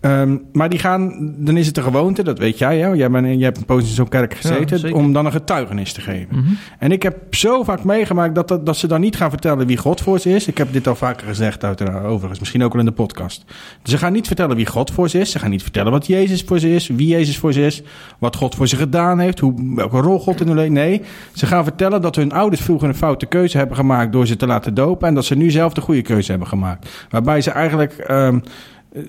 [0.00, 2.78] Ehm, maar die gaan, dan is het de gewoonte, dat weet jij.
[2.78, 2.88] Hè?
[2.88, 4.92] Jij, bent, jij hebt een poos in zo'n kerk gezeten.
[4.92, 6.36] om dan een getuigenis te geven.
[6.36, 6.52] Mhm.
[6.78, 9.76] En ik heb zo vaak meegemaakt dat, dat, dat ze dan niet gaan vertellen wie
[9.76, 10.46] God voor ze is.
[10.46, 12.38] Ik heb dit al vaker gezegd, uiteraard, overigens.
[12.38, 13.44] Misschien ook al in de podcast.
[13.82, 15.30] Ze gaan niet vertellen wie God voor ze is.
[15.30, 16.88] Ze gaan niet vertellen wat Jezus voor ze is.
[16.88, 17.82] Wie Jezus voor ze is.
[18.18, 19.38] Wat God voor ze gedaan heeft.
[19.38, 20.72] Hoe, welke rol God in hun leven.
[20.72, 21.02] Nee,
[21.34, 24.46] ze gaan vertellen dat hun ouders vroeger een foute keuze hebben gemaakt door ze te
[24.46, 25.08] laten dopen.
[25.08, 27.06] En dat ze nu zelf de goede keuze hebben gemaakt.
[27.10, 28.38] Waarbij ze eigenlijk ehm,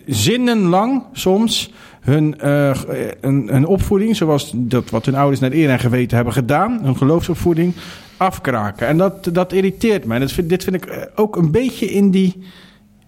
[0.05, 2.35] zinnenlang soms hun,
[3.21, 7.73] hun opvoeding, zoals dat wat hun ouders naar eer en geweten hebben gedaan, hun geloofsopvoeding,
[8.17, 8.87] afkraken.
[8.87, 10.19] En dat, dat irriteert mij.
[10.19, 12.43] Dat dit vind ik eh, ook een beetje in die,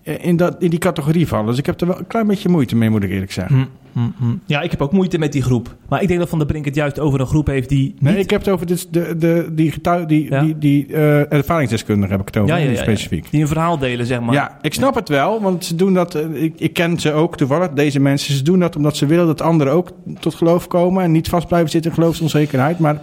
[0.03, 1.45] in, dat, in die categorie vallen.
[1.45, 3.55] Dus ik heb er wel een klein beetje moeite mee, moet ik eerlijk zeggen.
[3.55, 3.65] Hm,
[3.99, 4.35] hm, hm.
[4.45, 5.75] Ja, ik heb ook moeite met die groep.
[5.89, 8.17] Maar ik denk dat Van der Brink het juist over een groep heeft die Nee,
[8.17, 9.73] ik heb het over dit, de, de, die,
[10.07, 10.41] die, Ja.
[10.41, 13.31] die, die eh, ervaringsdeskundigen heb ik het over, Ja, ja, specifiek.
[13.31, 14.33] Die een verhaal delen, zeg maar.
[14.33, 16.15] Ja, ik snap het wel, want ze doen dat.
[16.15, 18.33] eh, Ik, ik ken ze ook toevallig, deze mensen.
[18.33, 19.89] Ze doen dat omdat ze willen dat anderen ook
[20.19, 22.79] tot geloof komen en niet vast blijven zitten in geloofsonzekerheid.
[22.79, 23.01] Maar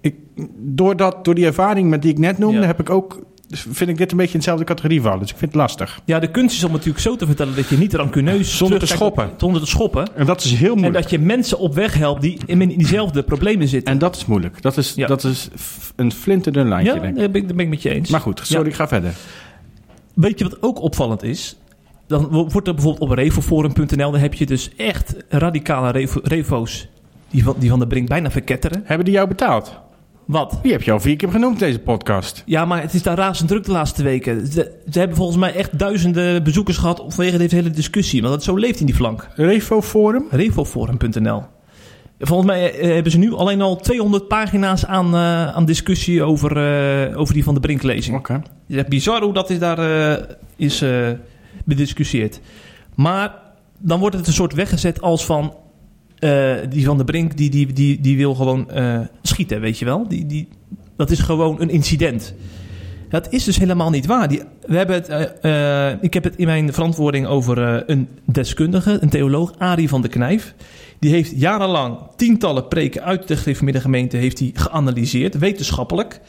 [0.00, 0.14] ik,
[0.58, 2.66] door, dat, door die ervaring met die ik net noemde, Ja.
[2.66, 3.22] heb ik ook.
[3.60, 5.18] Vind ik dit een beetje in dezelfde categorie vallen.
[5.18, 6.00] Dus ik vind het lastig.
[6.04, 8.56] Ja, de kunst is om natuurlijk zo te vertellen dat je niet rancuneus...
[8.56, 9.30] Zonder te schoppen.
[9.36, 10.16] Zonder te schoppen.
[10.16, 11.02] En dat is heel En moeilijk.
[11.02, 13.92] dat je mensen op weg helpt die in in diezelfde problemen zitten.
[13.92, 14.62] En dat is moeilijk.
[14.62, 15.06] Dat is, Ja.
[15.06, 15.48] dat is
[15.96, 17.20] een flinterdun lijntje, ja, denk ik.
[17.20, 18.10] daar ben ben ik met je eens.
[18.10, 18.68] Maar goed, sorry, Ja.
[18.70, 19.12] ik ga verder.
[20.14, 21.56] Weet je wat ook opvallend is?
[22.06, 24.10] Dan wo- wordt er bijvoorbeeld op revoforum.nl...
[24.10, 26.88] dan heb je dus echt radicale revo- revo's...
[27.30, 28.82] Die van, die van de Brink bijna verketteren.
[28.84, 29.78] Hebben die jou betaald?
[30.26, 30.58] Wat?
[30.62, 32.42] Die heb je al vier keer genoemd, deze podcast.
[32.46, 34.46] Ja, maar het is daar razend druk de laatste weken.
[34.46, 37.04] Ze, ze hebben volgens mij echt duizenden bezoekers gehad...
[37.08, 38.22] vanwege deze hele discussie.
[38.22, 39.28] Want het zo leeft in die flank.
[39.34, 40.24] Revo Forum?
[40.30, 41.42] revoforum.nl.
[42.18, 46.56] Volgens mij eh, hebben ze nu alleen al 200 pagina's aan, eh, aan discussie over,
[46.56, 48.16] eh, over die van de Brinklezing.
[48.16, 48.32] Oké.
[48.32, 49.78] Het is echt bizar hoe dat is daar
[50.56, 50.84] is
[51.64, 52.40] bediscussieerd.
[52.94, 53.34] Maar
[53.78, 55.54] dan wordt het een soort weggezet als van...
[56.24, 59.84] eh, die van de Brink, die, die, die, die wil gewoon eh, schieten, weet je
[59.84, 60.08] wel.
[60.08, 60.48] Die, die,
[60.96, 62.34] dat is gewoon een incident.
[63.08, 64.28] Dat is dus helemaal niet waar.
[64.28, 65.08] Die, we hebben het,
[65.40, 70.08] eh, ik heb het in mijn verantwoording over een deskundige, een theoloog, Arie van de
[70.08, 70.54] Knijf.
[70.98, 76.20] Die heeft jarenlang tientallen preken uit de gemeente heeft hij geanalyseerd, wetenschappelijk.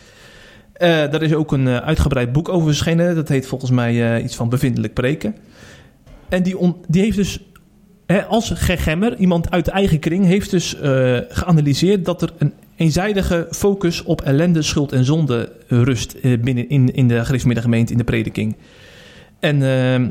[0.78, 3.16] Daar is ook een uitgebreid boek over verschenen.
[3.16, 5.36] Dat heet volgens mij iets van bevindelijk preken.
[6.30, 7.40] En die, on- die heeft dus,
[8.28, 13.48] als Gemmer, iemand uit de eigen kring, heeft dus eh, geanalyseerd dat er een eenzijdige
[13.52, 18.04] focus op ellende, schuld en zonde rust eh, binnen in, in de gemeente, in de
[18.04, 18.56] prediking.
[19.40, 20.10] En ehm,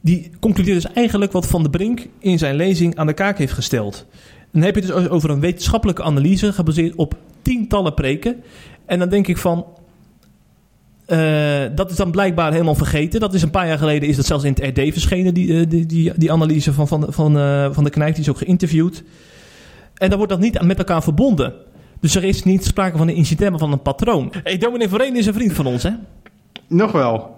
[0.00, 3.52] die concludeert dus eigenlijk wat Van der Brink in zijn lezing aan de kaak heeft
[3.52, 4.06] gesteld.
[4.52, 8.42] Dan heb je dus over een wetenschappelijke analyse gebaseerd op tientallen preken.
[8.86, 9.66] En dan denk ik van,
[11.06, 13.20] eh, dat is dan blijkbaar helemaal vergeten.
[13.20, 15.66] Dat is een paar jaar geleden is dat zelfs in het RD verschenen, die, eh,
[15.68, 18.12] die, die, die analyse van, van, van, eh, van de Knijp.
[18.14, 19.02] Die is ook geïnterviewd.
[19.94, 21.52] En dan wordt dat niet met elkaar verbonden.
[22.00, 24.32] Dus er is niet sprake van een incident, maar van een patroon.
[24.42, 25.90] Hey, dominee Vereen is een vriend van ons, hè?
[26.68, 27.36] Nog wel.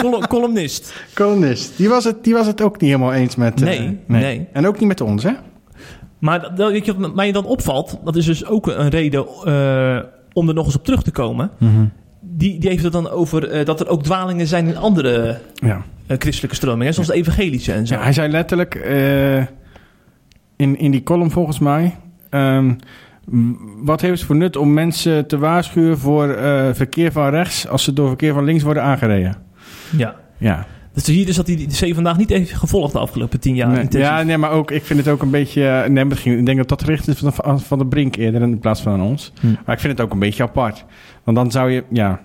[0.00, 0.94] Col- columnist.
[1.14, 1.76] Kolonist.
[1.76, 3.60] Die was, het, die was het ook niet helemaal eens met...
[3.60, 4.46] Nee, nee.
[4.52, 5.32] En ook niet met ons, hè?
[6.18, 9.26] Maar dat- dat, weet je, wat mij dan opvalt, dat is dus ook een reden
[9.44, 9.98] eh,
[10.32, 11.50] om er nog eens op terug te komen.
[12.38, 15.82] Die, die heeft het dan over eh, dat er ook dwalingen zijn in andere Ja.
[16.06, 17.94] eh, christelijke stromingen, zoals de evangelische en zo.
[17.94, 18.02] ja.
[18.02, 19.36] Hij zei letterlijk eh,
[20.56, 21.96] in, in die column volgens mij...
[22.30, 22.74] ehm,
[23.82, 26.36] wat heeft het voor nut om mensen te waarschuwen voor
[26.74, 27.68] verkeer van rechts...
[27.68, 29.36] als ze door verkeer van links worden aangereden?
[29.96, 30.14] Ja.
[30.38, 30.66] Ja.
[30.92, 33.54] Dus zie je dus dat hij die C vandaag niet heeft gevolgd de afgelopen tien
[33.54, 33.68] jaar.
[33.68, 35.84] Nee, ja, nee, maar ook, ik vind het ook een beetje...
[35.88, 38.58] Nee, misschien, ik denk dat dat gericht is van, van- van de Brink eerder in
[38.58, 39.32] plaats van aan ons.
[39.40, 39.46] Hm.
[39.64, 40.84] Maar ik vind het ook een beetje apart.
[41.24, 42.20] Want dan zou je, ja...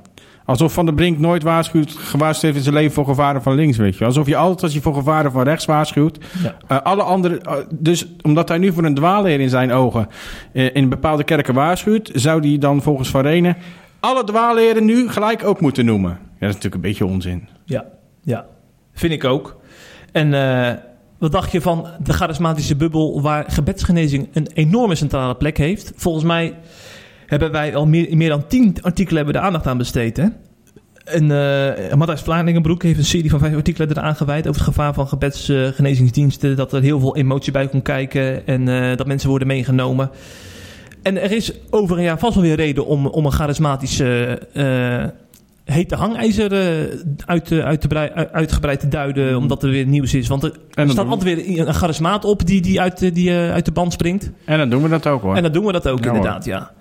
[0.45, 3.77] Alsof Van der Brink nooit waarschuwt, gewaarschuwd heeft in zijn leven voor gevaren van links,
[3.77, 4.05] weet je.
[4.05, 6.17] Alsof je altijd als je voor gevaren van rechts waarschuwt.
[6.43, 6.55] Ja.
[6.67, 10.07] eh, alle andere, eh, dus omdat hij nu voor een dwaalleer in zijn ogen
[10.53, 13.57] eh, in bepaalde kerken waarschuwt, zou hij dan volgens Van Renen
[13.99, 16.09] alle dwaalleren nu gelijk ook moeten noemen.
[16.11, 17.47] Ja, dat is natuurlijk een beetje onzin.
[17.65, 17.85] Ja,
[18.23, 18.45] ja,
[18.93, 19.59] vind ik ook.
[20.11, 20.29] En
[21.19, 25.91] wat dacht je van de charismatische bubbel waar gebedsgenezing een enorme centrale plek heeft?
[25.95, 26.53] Volgens mij
[27.31, 30.17] hebben wij al meer, meer dan tien artikelen hebben we de aandacht aan besteed.
[30.17, 30.25] Hè?
[31.03, 34.93] En eh Matthijs Vlaardingenbroek heeft een serie van vijf artikelen eraan gewijd over het gevaar
[34.93, 36.55] van gebedsgenezingsdiensten.
[36.55, 40.09] dat er heel veel emotie bij komt kijken en eh, dat mensen worden meegenomen.
[41.03, 45.03] En er is over een jaar vast wel weer reden om, om een charismatische eh,
[45.75, 46.51] hete hangijzer
[47.25, 50.27] uit, uit te brei- uit- uitgebreid te duiden, omdat er weer nieuws is.
[50.27, 53.65] Want er, er staat altijd weer een charismaat op die, die, uit, de- die uit
[53.65, 54.31] de band springt.
[54.45, 55.35] en dan doen we dat ook hoor.
[55.35, 56.71] En dan doen we dat ook Ja, inderdaad, ja.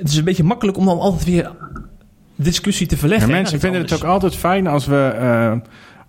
[0.00, 1.50] Het is een beetje makkelijk om dan altijd weer
[2.36, 3.28] discussie te Ja, verleggen.
[3.28, 5.52] hè, mensen vinden het ook altijd fijn als we eh,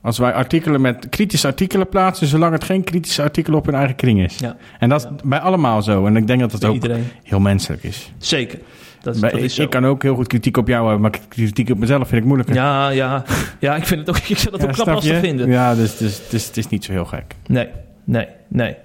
[0.02, 3.96] als wij artikelen met kritische artikelen plaatsen, zolang het geen kritische artikel op hun eigen
[3.96, 4.36] kring is.
[4.38, 4.56] Ja.
[4.80, 5.16] En dat is Ja.
[5.30, 6.06] bij allemaal zo.
[6.06, 7.06] En ik denk dat dat Bij ook iedereen.
[7.24, 8.12] heel menselijk is.
[8.18, 8.60] Zeker.
[9.02, 9.62] Dat, is- dat zo.
[9.62, 12.28] ik kan ook heel goed kritiek op jou hebben, maar kritiek op mezelf vind ik
[12.28, 12.56] moeilijker.
[12.56, 13.24] Ja, ja.
[13.60, 15.50] ja, ik vind het ook, ik zou dat Ja, ook knap lastig vinden.
[15.50, 17.36] Ja, dus, dus, dus het is niet zo heel gek.
[17.48, 17.68] Nee,
[18.04, 18.76] nee, nee.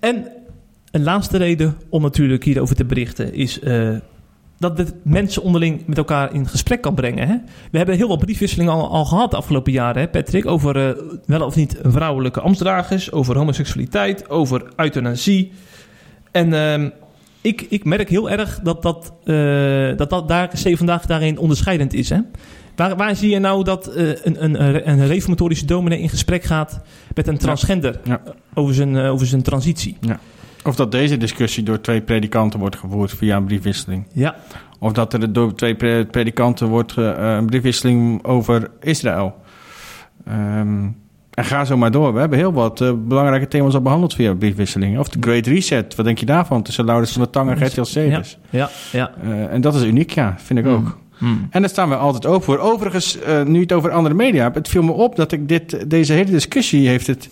[0.00, 0.26] En
[0.90, 3.88] een laatste reden om natuurlijk hierover te berichten is eh,
[4.58, 7.28] dat dit mensen onderling met elkaar in gesprek kan brengen.
[7.28, 7.36] Hè?
[7.70, 11.02] We hebben heel wat briefwisselingen al, al gehad de afgelopen jaren, hè, Patrick, over eh,
[11.26, 15.52] wel of niet vrouwelijke ambtsdragers, over homoseksualiteit, over euthanasie.
[16.30, 16.88] En ehm,
[17.40, 21.94] ik, ik merk heel erg dat dat, eh, dat, dat daar C vandaag daarin onderscheidend
[21.94, 22.08] is.
[22.08, 22.20] Hè?
[22.76, 26.80] Waar, waar zie je nou dat eh, een, een, een reformatorische dominee in gesprek gaat
[27.14, 28.20] met een transgender Ja.
[28.54, 29.96] Over, zijn, over zijn transitie?
[30.66, 34.06] Of dat deze discussie door twee predikanten wordt gevoerd via een briefwisseling.
[34.12, 34.34] Ja,
[34.78, 39.34] Of dat er door twee pre- predikanten wordt ge- eh, een briefwisseling over Israël.
[40.26, 40.84] Ehm,
[41.34, 42.12] en ga zo maar door.
[42.12, 45.00] We hebben heel wat eh, belangrijke thema's al behandeld via briefwisselingen.
[45.00, 45.94] Of de Great Reset.
[45.94, 46.62] Wat denk je daarvan?
[46.62, 48.38] Tussen Laurens van der Tang en Gert-Jan Segers.
[48.50, 49.10] ja, ja.
[49.22, 50.34] Eh, en dat is uniek, ja.
[50.38, 50.98] Vind ik ook.
[51.18, 51.46] Hmm.
[51.50, 52.58] En daar staan we altijd open voor.
[52.58, 55.90] Overigens, eh, nu het over andere media hebt, het viel me op dat ik dit,
[55.90, 57.28] deze hele discussie heeft het,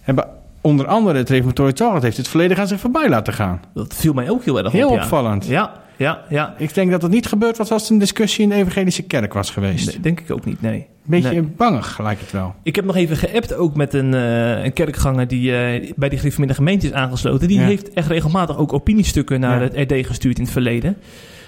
[0.00, 0.24] hebben
[0.66, 3.60] onder andere het Reformatory Talent heeft het volledig aan zich voorbij laten gaan.
[3.74, 4.96] Dat viel mij ook heel erg Heel op.
[4.96, 5.02] ja.
[5.02, 5.46] opvallend.
[5.46, 6.54] Ja, ja, ja.
[6.58, 9.32] Ik denk dat het niet gebeurd was als het een discussie in de evangelische kerk
[9.32, 9.86] was geweest.
[9.86, 10.86] Nee, denk ik ook niet, nee.
[11.04, 11.42] Beetje Nee.
[11.42, 12.54] bangig lijkt het wel.
[12.62, 16.18] Ik heb nog even geappt ook met een, eh, een kerkganger die eh, bij die
[16.18, 17.48] gereformeerde gemeente is aangesloten.
[17.48, 17.66] Die Ja.
[17.66, 19.68] heeft echt regelmatig ook opiniestukken naar Ja.
[19.72, 20.96] het RD gestuurd in het verleden.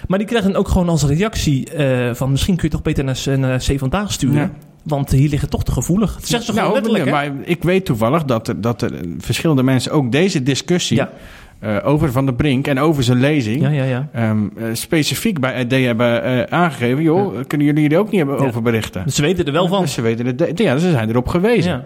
[0.08, 3.38] Maar die krijgen ook gewoon als reactie eh, van misschien kun je toch beter naar,
[3.38, 4.52] naar C vandaag sturen.
[4.82, 6.14] Want hier liggen toch te gevoelig.
[6.14, 9.62] Dat zeggen ze gewoon Nou, letterlijk, maar ik weet toevallig dat er, dat er verschillende
[9.62, 11.10] mensen ook deze discussie Ja.
[11.58, 14.08] eh, over Van der Brink en over zijn lezing Ja, ja, ja.
[14.12, 17.02] ehm, eh, specifiek bij RD hebben eh, aangegeven.
[17.02, 19.04] Joh, kunnen jullie er ook niet hebben over berichten?
[19.04, 19.80] Dus ze weten er wel van.
[19.82, 21.84] Dus ze weten het, ja, ze zijn erop gewezen.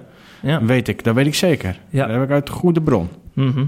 [0.63, 1.79] Weet ik, dat weet ik zeker.
[1.91, 3.09] Dat heb ik uit goede bron.
[3.33, 3.65] Mhm.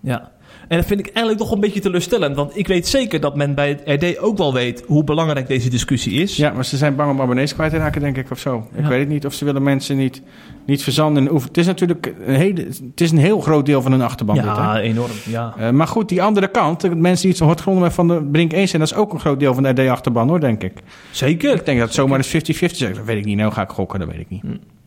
[0.00, 0.30] ja.
[0.68, 2.36] En dat vind ik eigenlijk toch een beetje teleurstellend.
[2.36, 5.68] Want ik weet zeker dat men bij het RD ook wel weet hoe belangrijk deze
[5.70, 6.36] discussie is.
[6.36, 8.66] Ja, maar ze zijn bang om abonnees kwijt te raken, denk ik, of zo.
[8.74, 8.88] Ik Ja.
[8.88, 10.22] weet het niet of ze willen mensen niet,
[10.66, 11.32] niet verzanden.
[11.32, 14.34] oefen- Het is natuurlijk een, hele, het is een heel groot deel van hun achterban.
[14.34, 14.44] dit?
[14.44, 15.10] Ja, enorm.
[15.28, 15.54] Ja.
[15.58, 18.08] Eh, maar goed, die andere kant, de mensen die het zo hard gronden met Van
[18.08, 20.62] de Brink eens zijn, dat is ook een groot deel van de RD-achterban, hoor, denk
[20.62, 20.72] ik.
[21.10, 21.54] Zeker.
[21.54, 22.96] Ik denk dat het zomaar eens 50-50 is.
[22.96, 23.36] Dat weet ik niet.
[23.36, 24.42] Nou ga ik gokken, dat weet ik niet.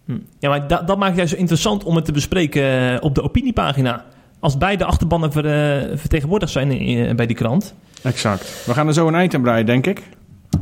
[0.05, 0.17] Hm.
[0.39, 3.23] Ja, maar da- dat maakt juist zo interessant om het te bespreken eh, op de
[3.23, 4.05] opiniepagina.
[4.39, 7.73] Als beide achterbannen ver, eh, vertegenwoordigd zijn in- eh, bij die krant.
[8.01, 8.63] Exact.
[8.65, 10.01] We gaan er zo een eind aan breien, denk ik.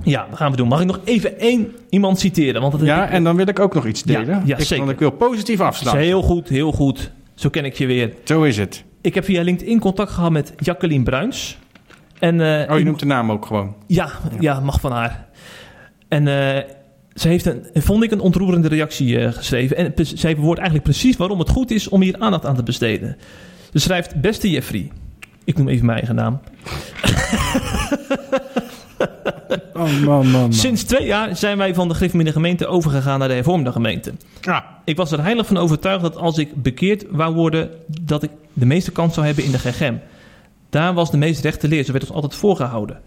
[0.03, 0.67] Ja, dat gaan we doen.
[0.67, 2.61] Mag ik nog even één iemand citeren?
[2.61, 4.41] Want dat Ja, ik- en dan wil ik ook nog iets delen.
[4.45, 4.77] ja, ik, zeker.
[4.77, 6.05] Want ik wil positief afsluiten.
[6.05, 7.11] heel goed, heel goed.
[7.35, 8.13] Zo ken ik je weer.
[8.23, 8.83] Zo is het.
[9.01, 11.57] Ik heb via LinkedIn contact gehad met Jacqueline Bruins.
[12.19, 13.75] En, eh, Oh, je noemt de naam ook gewoon.
[13.87, 14.09] Ja,
[14.39, 15.25] ja, mag van haar.
[16.07, 16.63] En eh,
[17.13, 19.77] ze heeft een, vond ik, een ontroerende reactie geschreven.
[19.77, 23.17] En zij verwoordt eigenlijk precies waarom het goed is om hier aandacht aan te besteden.
[23.73, 24.91] Ze schrijft, beste Jeffrey.
[25.43, 26.39] Ik noem even mijn eigen naam.
[29.73, 30.53] Oh, man, man, man.
[30.53, 34.13] Sinds twee jaar zijn wij van de gereformeerde gemeente overgegaan naar de hervormde gemeente.
[34.41, 34.65] Ja.
[34.85, 37.69] Ik was er heilig van overtuigd dat als ik bekeerd wou worden,
[38.01, 39.95] dat ik de meeste kans zou hebben in de GGM.
[40.69, 42.99] Daar was de meest rechte leer, zo werd ons altijd voorgehouden.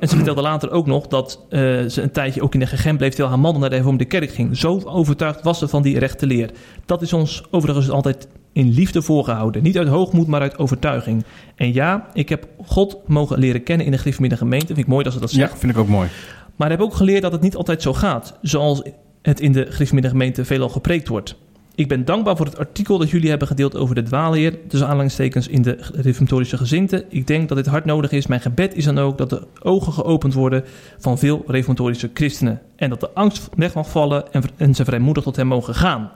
[0.00, 2.96] En ze vertelde later ook nog dat eh, ze een tijdje ook in de GGM
[2.96, 4.56] bleef terwijl haar man naar de hervormde kerk ging.
[4.56, 6.50] Zo overtuigd was ze van die rechte leer.
[6.86, 9.62] Dat is ons overigens altijd in liefde voorgehouden.
[9.62, 11.24] Niet uit hoogmoed, maar uit overtuiging.
[11.54, 14.66] En ja, ik heb God mogen leren kennen in de gereformeerde gemeente.
[14.66, 15.52] Vind ik mooi dat ze dat zegt.
[15.52, 16.08] ja, vind ik ook mooi.
[16.56, 18.38] Maar ik heb ook geleerd dat het niet altijd zo gaat.
[18.42, 18.82] Zoals
[19.22, 21.36] het in de Christelijke gemeente veelal gepreekt wordt.
[21.74, 25.48] Ik ben dankbaar voor het artikel dat jullie hebben gedeeld over de dwaalleer, tussen aanhalingstekens
[25.48, 27.04] in de reformatorische gezinten.
[27.08, 28.26] Ik denk dat dit hard nodig is.
[28.26, 30.64] Mijn gebed is dan ook dat de ogen geopend worden
[30.98, 32.60] van veel reformatorische christenen.
[32.76, 36.10] En dat de angst weg mag vallen en, en ze vrijmoedig tot hem mogen gaan.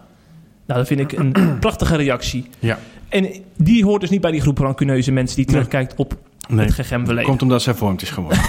[0.67, 2.47] Nou, dat vind ik een prachtige reactie.
[2.59, 2.79] Ja.
[3.09, 6.17] En die hoort dus niet bij die groep rancuneuze mensen die terugkijkt op
[6.49, 6.67] Nee.
[6.77, 7.23] het.
[7.23, 8.39] Komt omdat ze hervormd is geworden.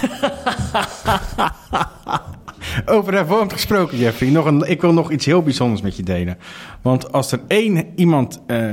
[2.86, 4.30] Over hervormd gesproken, Jeffrey.
[4.30, 6.38] Nog een, ik wil nog iets heel bijzonders met je delen.
[6.82, 8.72] Want als er één iemand eh,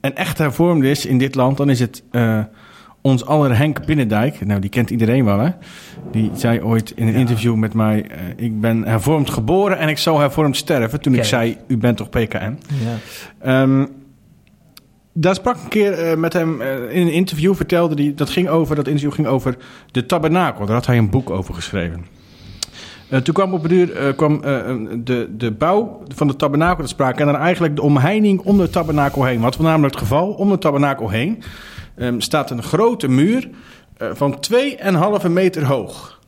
[0.00, 2.40] een echt hervormde is in dit land, dan is het eh,
[3.04, 4.46] ons aller Henk Binnendijk.
[4.46, 5.50] Nou, die kent iedereen wel, hè?
[6.10, 9.98] Die zei ooit in een interview met mij: eh, Ik ben hervormd geboren en ik
[9.98, 11.00] zal hervormd sterven.
[11.00, 12.58] Toen ik zei: U bent toch PKN?
[12.84, 12.96] Ja.
[13.38, 13.86] Ehm,
[15.12, 17.54] daar sprak een keer eh, met hem eh, in een interview.
[17.54, 19.56] Vertelde hij dat ging over dat interview ging over
[19.90, 20.66] de tabernakel.
[20.66, 22.06] Daar had hij een boek over geschreven.
[23.22, 24.40] Toen kwam op een duur eh, kwam,
[25.04, 27.20] de, de bouw van de tabernakel te sprake.
[27.20, 29.40] En dan eigenlijk de omheining om de tabernakel heen.
[29.40, 30.32] Wat was namelijk het geval?
[30.32, 31.42] Om de tabernakel heen
[31.96, 33.48] ehm, staat een grote muur
[33.96, 36.20] eh, van 2,5 meter hoog.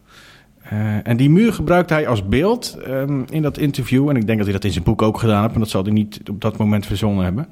[0.62, 4.09] Eh, en die muur gebruikte hij als beeld ehm, in dat interview.
[4.09, 5.53] En ik denk dat hij dat in zijn boek ook gedaan heeft.
[5.53, 7.47] Maar dat zal hij niet op dat moment verzonnen hebben.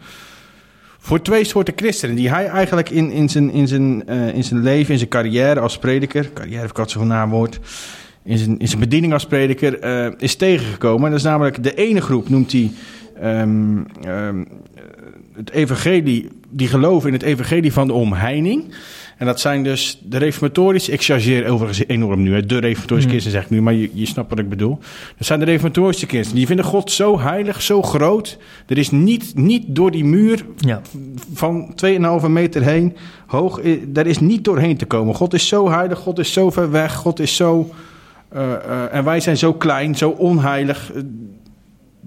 [0.99, 4.63] Voor twee soorten christenen die hij eigenlijk in, in, zijn, in, zijn, eh, in zijn
[4.63, 6.33] leven, in zijn carrière als prediker...
[6.33, 7.61] carrière ik altijd zo'n naamwoord...
[8.23, 9.85] In zijn, in zijn bediening als prediker
[10.23, 11.05] is tegengekomen.
[11.05, 12.73] En dat is namelijk de ene groep, noemt hij
[13.21, 13.83] ehm,
[15.37, 18.65] het evangelie, die geloven in het evangelie van de omheining.
[19.19, 23.33] En dat zijn dus de reformatorische, ik chargeer overigens enorm nu, hè, de reformatorische christen
[23.33, 24.79] zeg ik nu, maar je, je snapt wat ik bedoel.
[25.17, 28.39] Dat zijn de reformatorische christen, die vinden God zo heilig, zo groot.
[28.67, 30.81] Er is niet, niet door die muur Ja.
[31.35, 31.75] van
[32.23, 35.15] 2,5 meter heen hoog, eh, daar is niet doorheen te komen.
[35.15, 37.71] God is zo heilig, God is zo ver weg, God is zo...
[38.29, 40.93] eh, eh, en wij zijn zo klein, zo onheilig.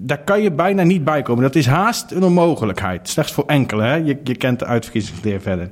[0.00, 1.42] Daar kan je bijna niet bij komen.
[1.42, 3.08] Dat is haast een onmogelijkheid.
[3.08, 3.82] Slechts voor enkele.
[3.82, 3.94] Hè?
[3.94, 5.70] Je, je kent de uitverkiezingsleer verder.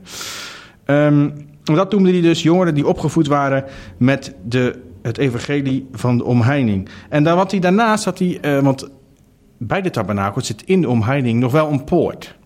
[0.85, 1.31] Ehm,
[1.65, 3.65] dat noemde hij dus jongeren die opgevoed waren
[3.97, 6.89] met de, het evangelie van de omheining.
[7.09, 8.89] En dan wat hij daarnaast had hij, eh, want
[9.59, 12.37] bij de tabernakel zit in de omheining nog wel een poort.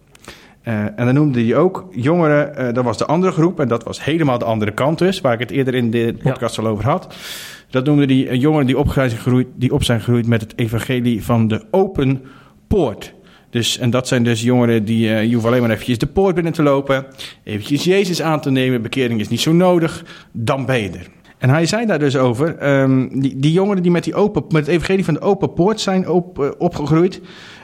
[0.63, 3.85] Eh, en dan noemde hij ook jongeren, eh, dat was de andere groep, en dat
[3.85, 6.85] was helemaal de andere kant dus, waar ik het eerder in de podcast al over
[6.85, 7.15] had.
[7.71, 10.53] Dat noemde hij eh, jongeren die op, zijn gegroeid, die op zijn gegroeid met het
[10.57, 12.23] evangelie van de open
[12.67, 13.15] poort.
[13.51, 16.35] Dus, en dat zijn dus jongeren die, eh, je hoeft alleen maar eventjes de poort
[16.35, 17.07] binnen te lopen,
[17.45, 21.07] eventjes Jezus aan te nemen, bekering is niet zo nodig, dan ben je er.
[21.39, 24.67] En hij zei daar dus over, ehm, die, die jongeren die met, die open, met
[24.67, 27.21] het evangelie van de open poort zijn op, eh, opgegroeid,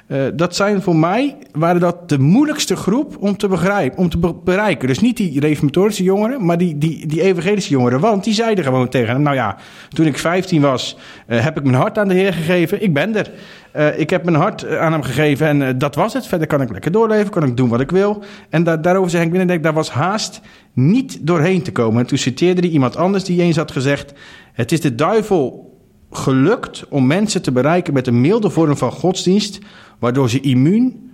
[0.06, 4.18] eh, dat zijn voor mij, waren dat de moeilijkste groep om te begrijpen, om te
[4.18, 4.88] be- bereiken.
[4.88, 8.00] Dus niet die reformatorische jongeren, maar die, die, die evangelische jongeren.
[8.00, 9.56] Want die zeiden gewoon tegen hem, nou ja,
[9.88, 10.96] toen ik 15 was,
[11.26, 12.82] eh, heb ik mijn hart aan de Heer gegeven.
[12.82, 13.30] Ik ben er.
[13.72, 16.26] Eh, ik heb mijn hart aan hem gegeven en dat was het.
[16.26, 18.22] Verder kan ik lekker doorleven, kan ik doen wat ik wil.
[18.50, 20.40] En da- daarover zei Henk Binnendijk, daar was haast
[20.72, 22.00] niet doorheen te komen.
[22.00, 24.12] En toen citeerde hij iemand anders die eens had gezegd...
[24.52, 25.64] het is de duivel
[26.10, 29.58] gelukt om mensen te bereiken met een milde vorm van godsdienst...
[29.98, 31.06] waardoor ze immuun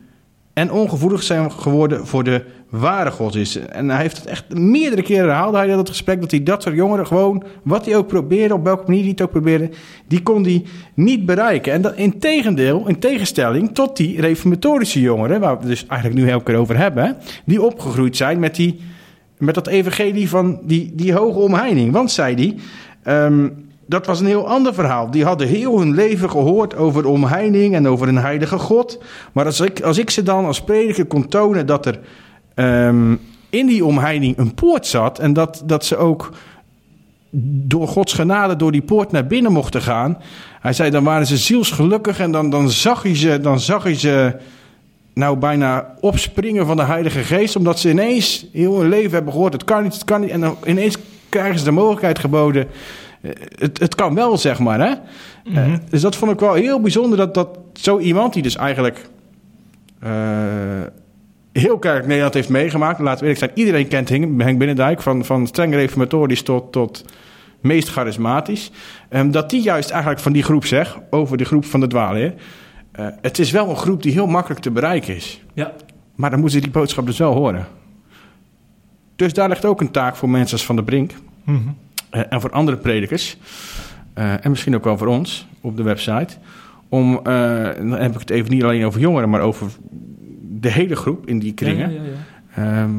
[0.53, 3.57] en ongevoelig zijn geworden voor de ware godsdienst.
[3.57, 6.21] En hij heeft het echt meerdere keren herhaalde hij dat gesprek...
[6.21, 8.55] dat hij dat soort jongeren gewoon, wat hij ook probeerde...
[8.55, 9.71] op welke manier hij het ook probeerde...
[10.09, 10.65] die kon hij
[10.95, 11.73] niet bereiken.
[11.73, 15.41] En dat, in tegendeel, in tegenstelling tot die reformatorische jongeren...
[15.41, 17.17] waar we het dus eigenlijk nu heel keer over hebben...
[17.45, 18.81] die opgegroeid zijn met, die,
[19.39, 21.93] met dat evangelie van die, die hoge omheining.
[21.93, 22.57] Want, zei hij...
[23.03, 23.49] ehm,
[23.93, 25.11] dat was een heel ander verhaal.
[25.11, 28.99] Die hadden heel hun leven gehoord over omheining en over een heilige God.
[29.33, 31.99] Maar als ik, als ik ze dan als prediker kon tonen dat er
[32.55, 33.15] ehm,
[33.51, 35.19] in die omheining een poort zat...
[35.19, 36.33] en dat, dat ze ook
[37.65, 40.19] door Gods genade door die poort naar binnen mochten gaan...
[40.61, 44.37] hij zei, dan waren ze zielsgelukkig en dan, dan, zag, hij ze, dan zag ze
[45.15, 47.57] nou bijna opspringen van de Heilige Geest...
[47.57, 50.31] omdat ze ineens heel hun leven hebben gehoord, het kan niet, het kan niet...
[50.31, 50.97] en dan ineens
[51.29, 52.67] krijgen ze de mogelijkheid geboden...
[53.59, 54.81] Het, het kan wel, zeg maar.
[54.81, 54.95] Hè?
[55.55, 59.07] Eh, dus dat vond ik wel heel bijzonder dat, dat zo iemand die dus eigenlijk
[60.01, 60.11] eh,
[61.53, 62.99] heel kerk Nederland heeft meegemaakt.
[62.99, 67.05] Laten we eerlijk zijn, iedereen kent Henk Binnendijk van, van streng reformatorisch tot, tot
[67.61, 68.71] meest charismatisch.
[69.09, 72.35] Ehm, dat die juist eigenlijk van die groep zegt, over de groep van de dwaalleer.
[72.93, 75.43] eh, het is wel een groep die heel makkelijk te bereiken is.
[75.55, 75.73] Ja.
[76.15, 77.67] Maar dan moeten ze die boodschap dus wel horen.
[79.17, 81.13] Dus daar ligt ook een taak voor mensen als Van der Brink.
[81.47, 81.55] Eh,
[82.13, 83.37] en voor andere predikers,
[84.15, 86.37] eh, en misschien ook wel voor ons op de website,
[86.89, 87.23] om, eh,
[87.77, 89.67] dan heb ik het even niet alleen over jongeren, maar over
[90.61, 92.03] de hele groep in die kringen, Ja, ja,
[92.57, 92.83] ja.
[92.83, 92.91] ehm,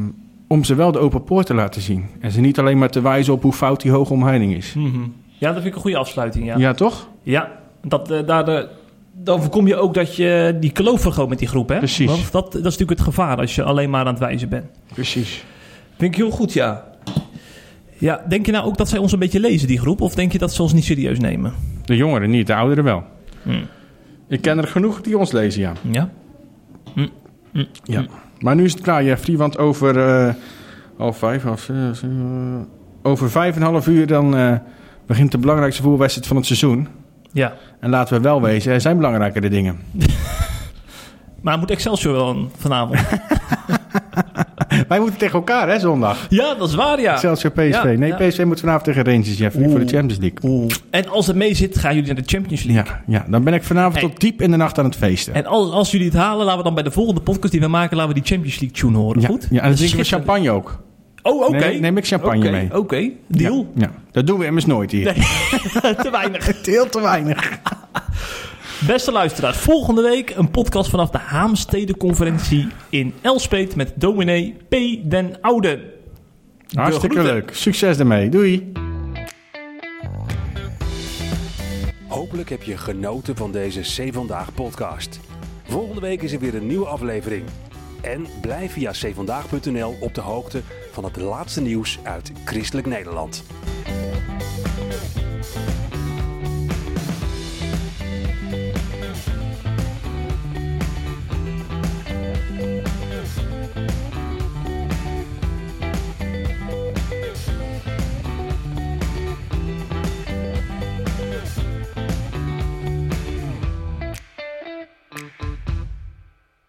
[0.48, 2.06] om ze wel de open poort te laten zien.
[2.20, 4.74] En ze niet alleen maar te wijzen op hoe fout die hoge omheining is.
[4.74, 5.00] Mhm.
[5.28, 6.58] Ja, dat vind ik een goede afsluiting, ja.
[6.58, 7.08] Ja, toch?
[7.24, 7.52] Ja,
[7.86, 8.64] Dat, eh, daar, eh,
[9.14, 11.78] dan voorkom je ook dat je die kloof vergroot met die groep, hè?
[11.78, 12.08] Precies.
[12.08, 14.66] Want dat, dat is natuurlijk het gevaar als je alleen maar aan het wijzen bent.
[14.94, 15.44] Precies.
[15.98, 16.86] Vind ik heel goed, ja.
[18.04, 20.02] Ja, denk je nou ook dat zij ons een beetje lezen, die groep?
[20.02, 21.54] Of denk je dat ze ons niet serieus nemen?
[21.86, 23.04] De jongeren niet, de ouderen wel.
[23.44, 23.66] Hmm.
[24.28, 25.74] Ik ken er genoeg die ons lezen, ja.
[25.92, 26.10] Ja?
[27.84, 28.06] ja.
[28.40, 30.34] Maar nu is het klaar, Jeffrey, want over eh
[30.98, 32.10] half vijf, half zes, eh,
[33.04, 34.56] over vijf en een half uur dan eh,
[35.06, 36.88] begint de belangrijkste voetbalwedstrijd van het seizoen.
[37.32, 37.54] Ja.
[37.80, 39.80] En laten we wel wezen, er zijn belangrijkere dingen.
[41.42, 43.00] Maar moet Excelsior wel vanavond?
[44.94, 46.26] Wij moeten tegen elkaar, hè, zondag.
[46.30, 47.14] ja, dat is waar, ja.
[47.14, 47.70] Excelsior PSV.
[47.70, 48.16] Ja, nee, ja.
[48.28, 49.88] PSV moet vanavond tegen Rangers, Jeffrey, voor de.
[49.88, 50.38] Champions League.
[50.44, 50.72] Oeh.
[50.90, 52.84] En als het mee zit, gaan jullie naar de Champions League.
[52.86, 54.04] Ja, ja, dan ben ik vanavond Hey.
[54.10, 55.34] tot diep in de nacht aan het feesten.
[55.34, 57.68] En als, als jullie het halen, laten we dan bij de volgende podcast die we
[57.68, 59.22] maken, laten we die Champions League tune horen.
[59.22, 59.48] ja, Goed?
[59.50, 60.82] ja, en dan drinken we champagne ook.
[61.22, 61.58] Oh, oké.
[61.58, 62.78] Neem- neem ik champagne mee.
[62.78, 63.72] Oké, deal.
[63.76, 65.14] Ja, ja, dat doen we immers nooit hier.
[66.04, 66.52] Te weinig.
[66.66, 67.50] Heel te weinig.
[68.80, 74.76] Beste luisteraars, volgende week een podcast vanaf de Haamstede-conferentie in Elspet met dominee P.
[75.10, 75.94] den Oude.
[76.74, 77.36] Hartstikke groeten.
[77.36, 77.52] leuk.
[77.54, 78.30] Succes ermee.
[78.30, 78.72] Doei.
[82.08, 85.20] Hopelijk heb je genoten van deze C Vandaag podcast.
[85.64, 87.44] Volgende week is er weer een nieuwe aflevering.
[88.02, 90.62] En blijf via cvandaag.nl op de hoogte
[90.92, 93.44] van het laatste nieuws uit Christelijk Nederland.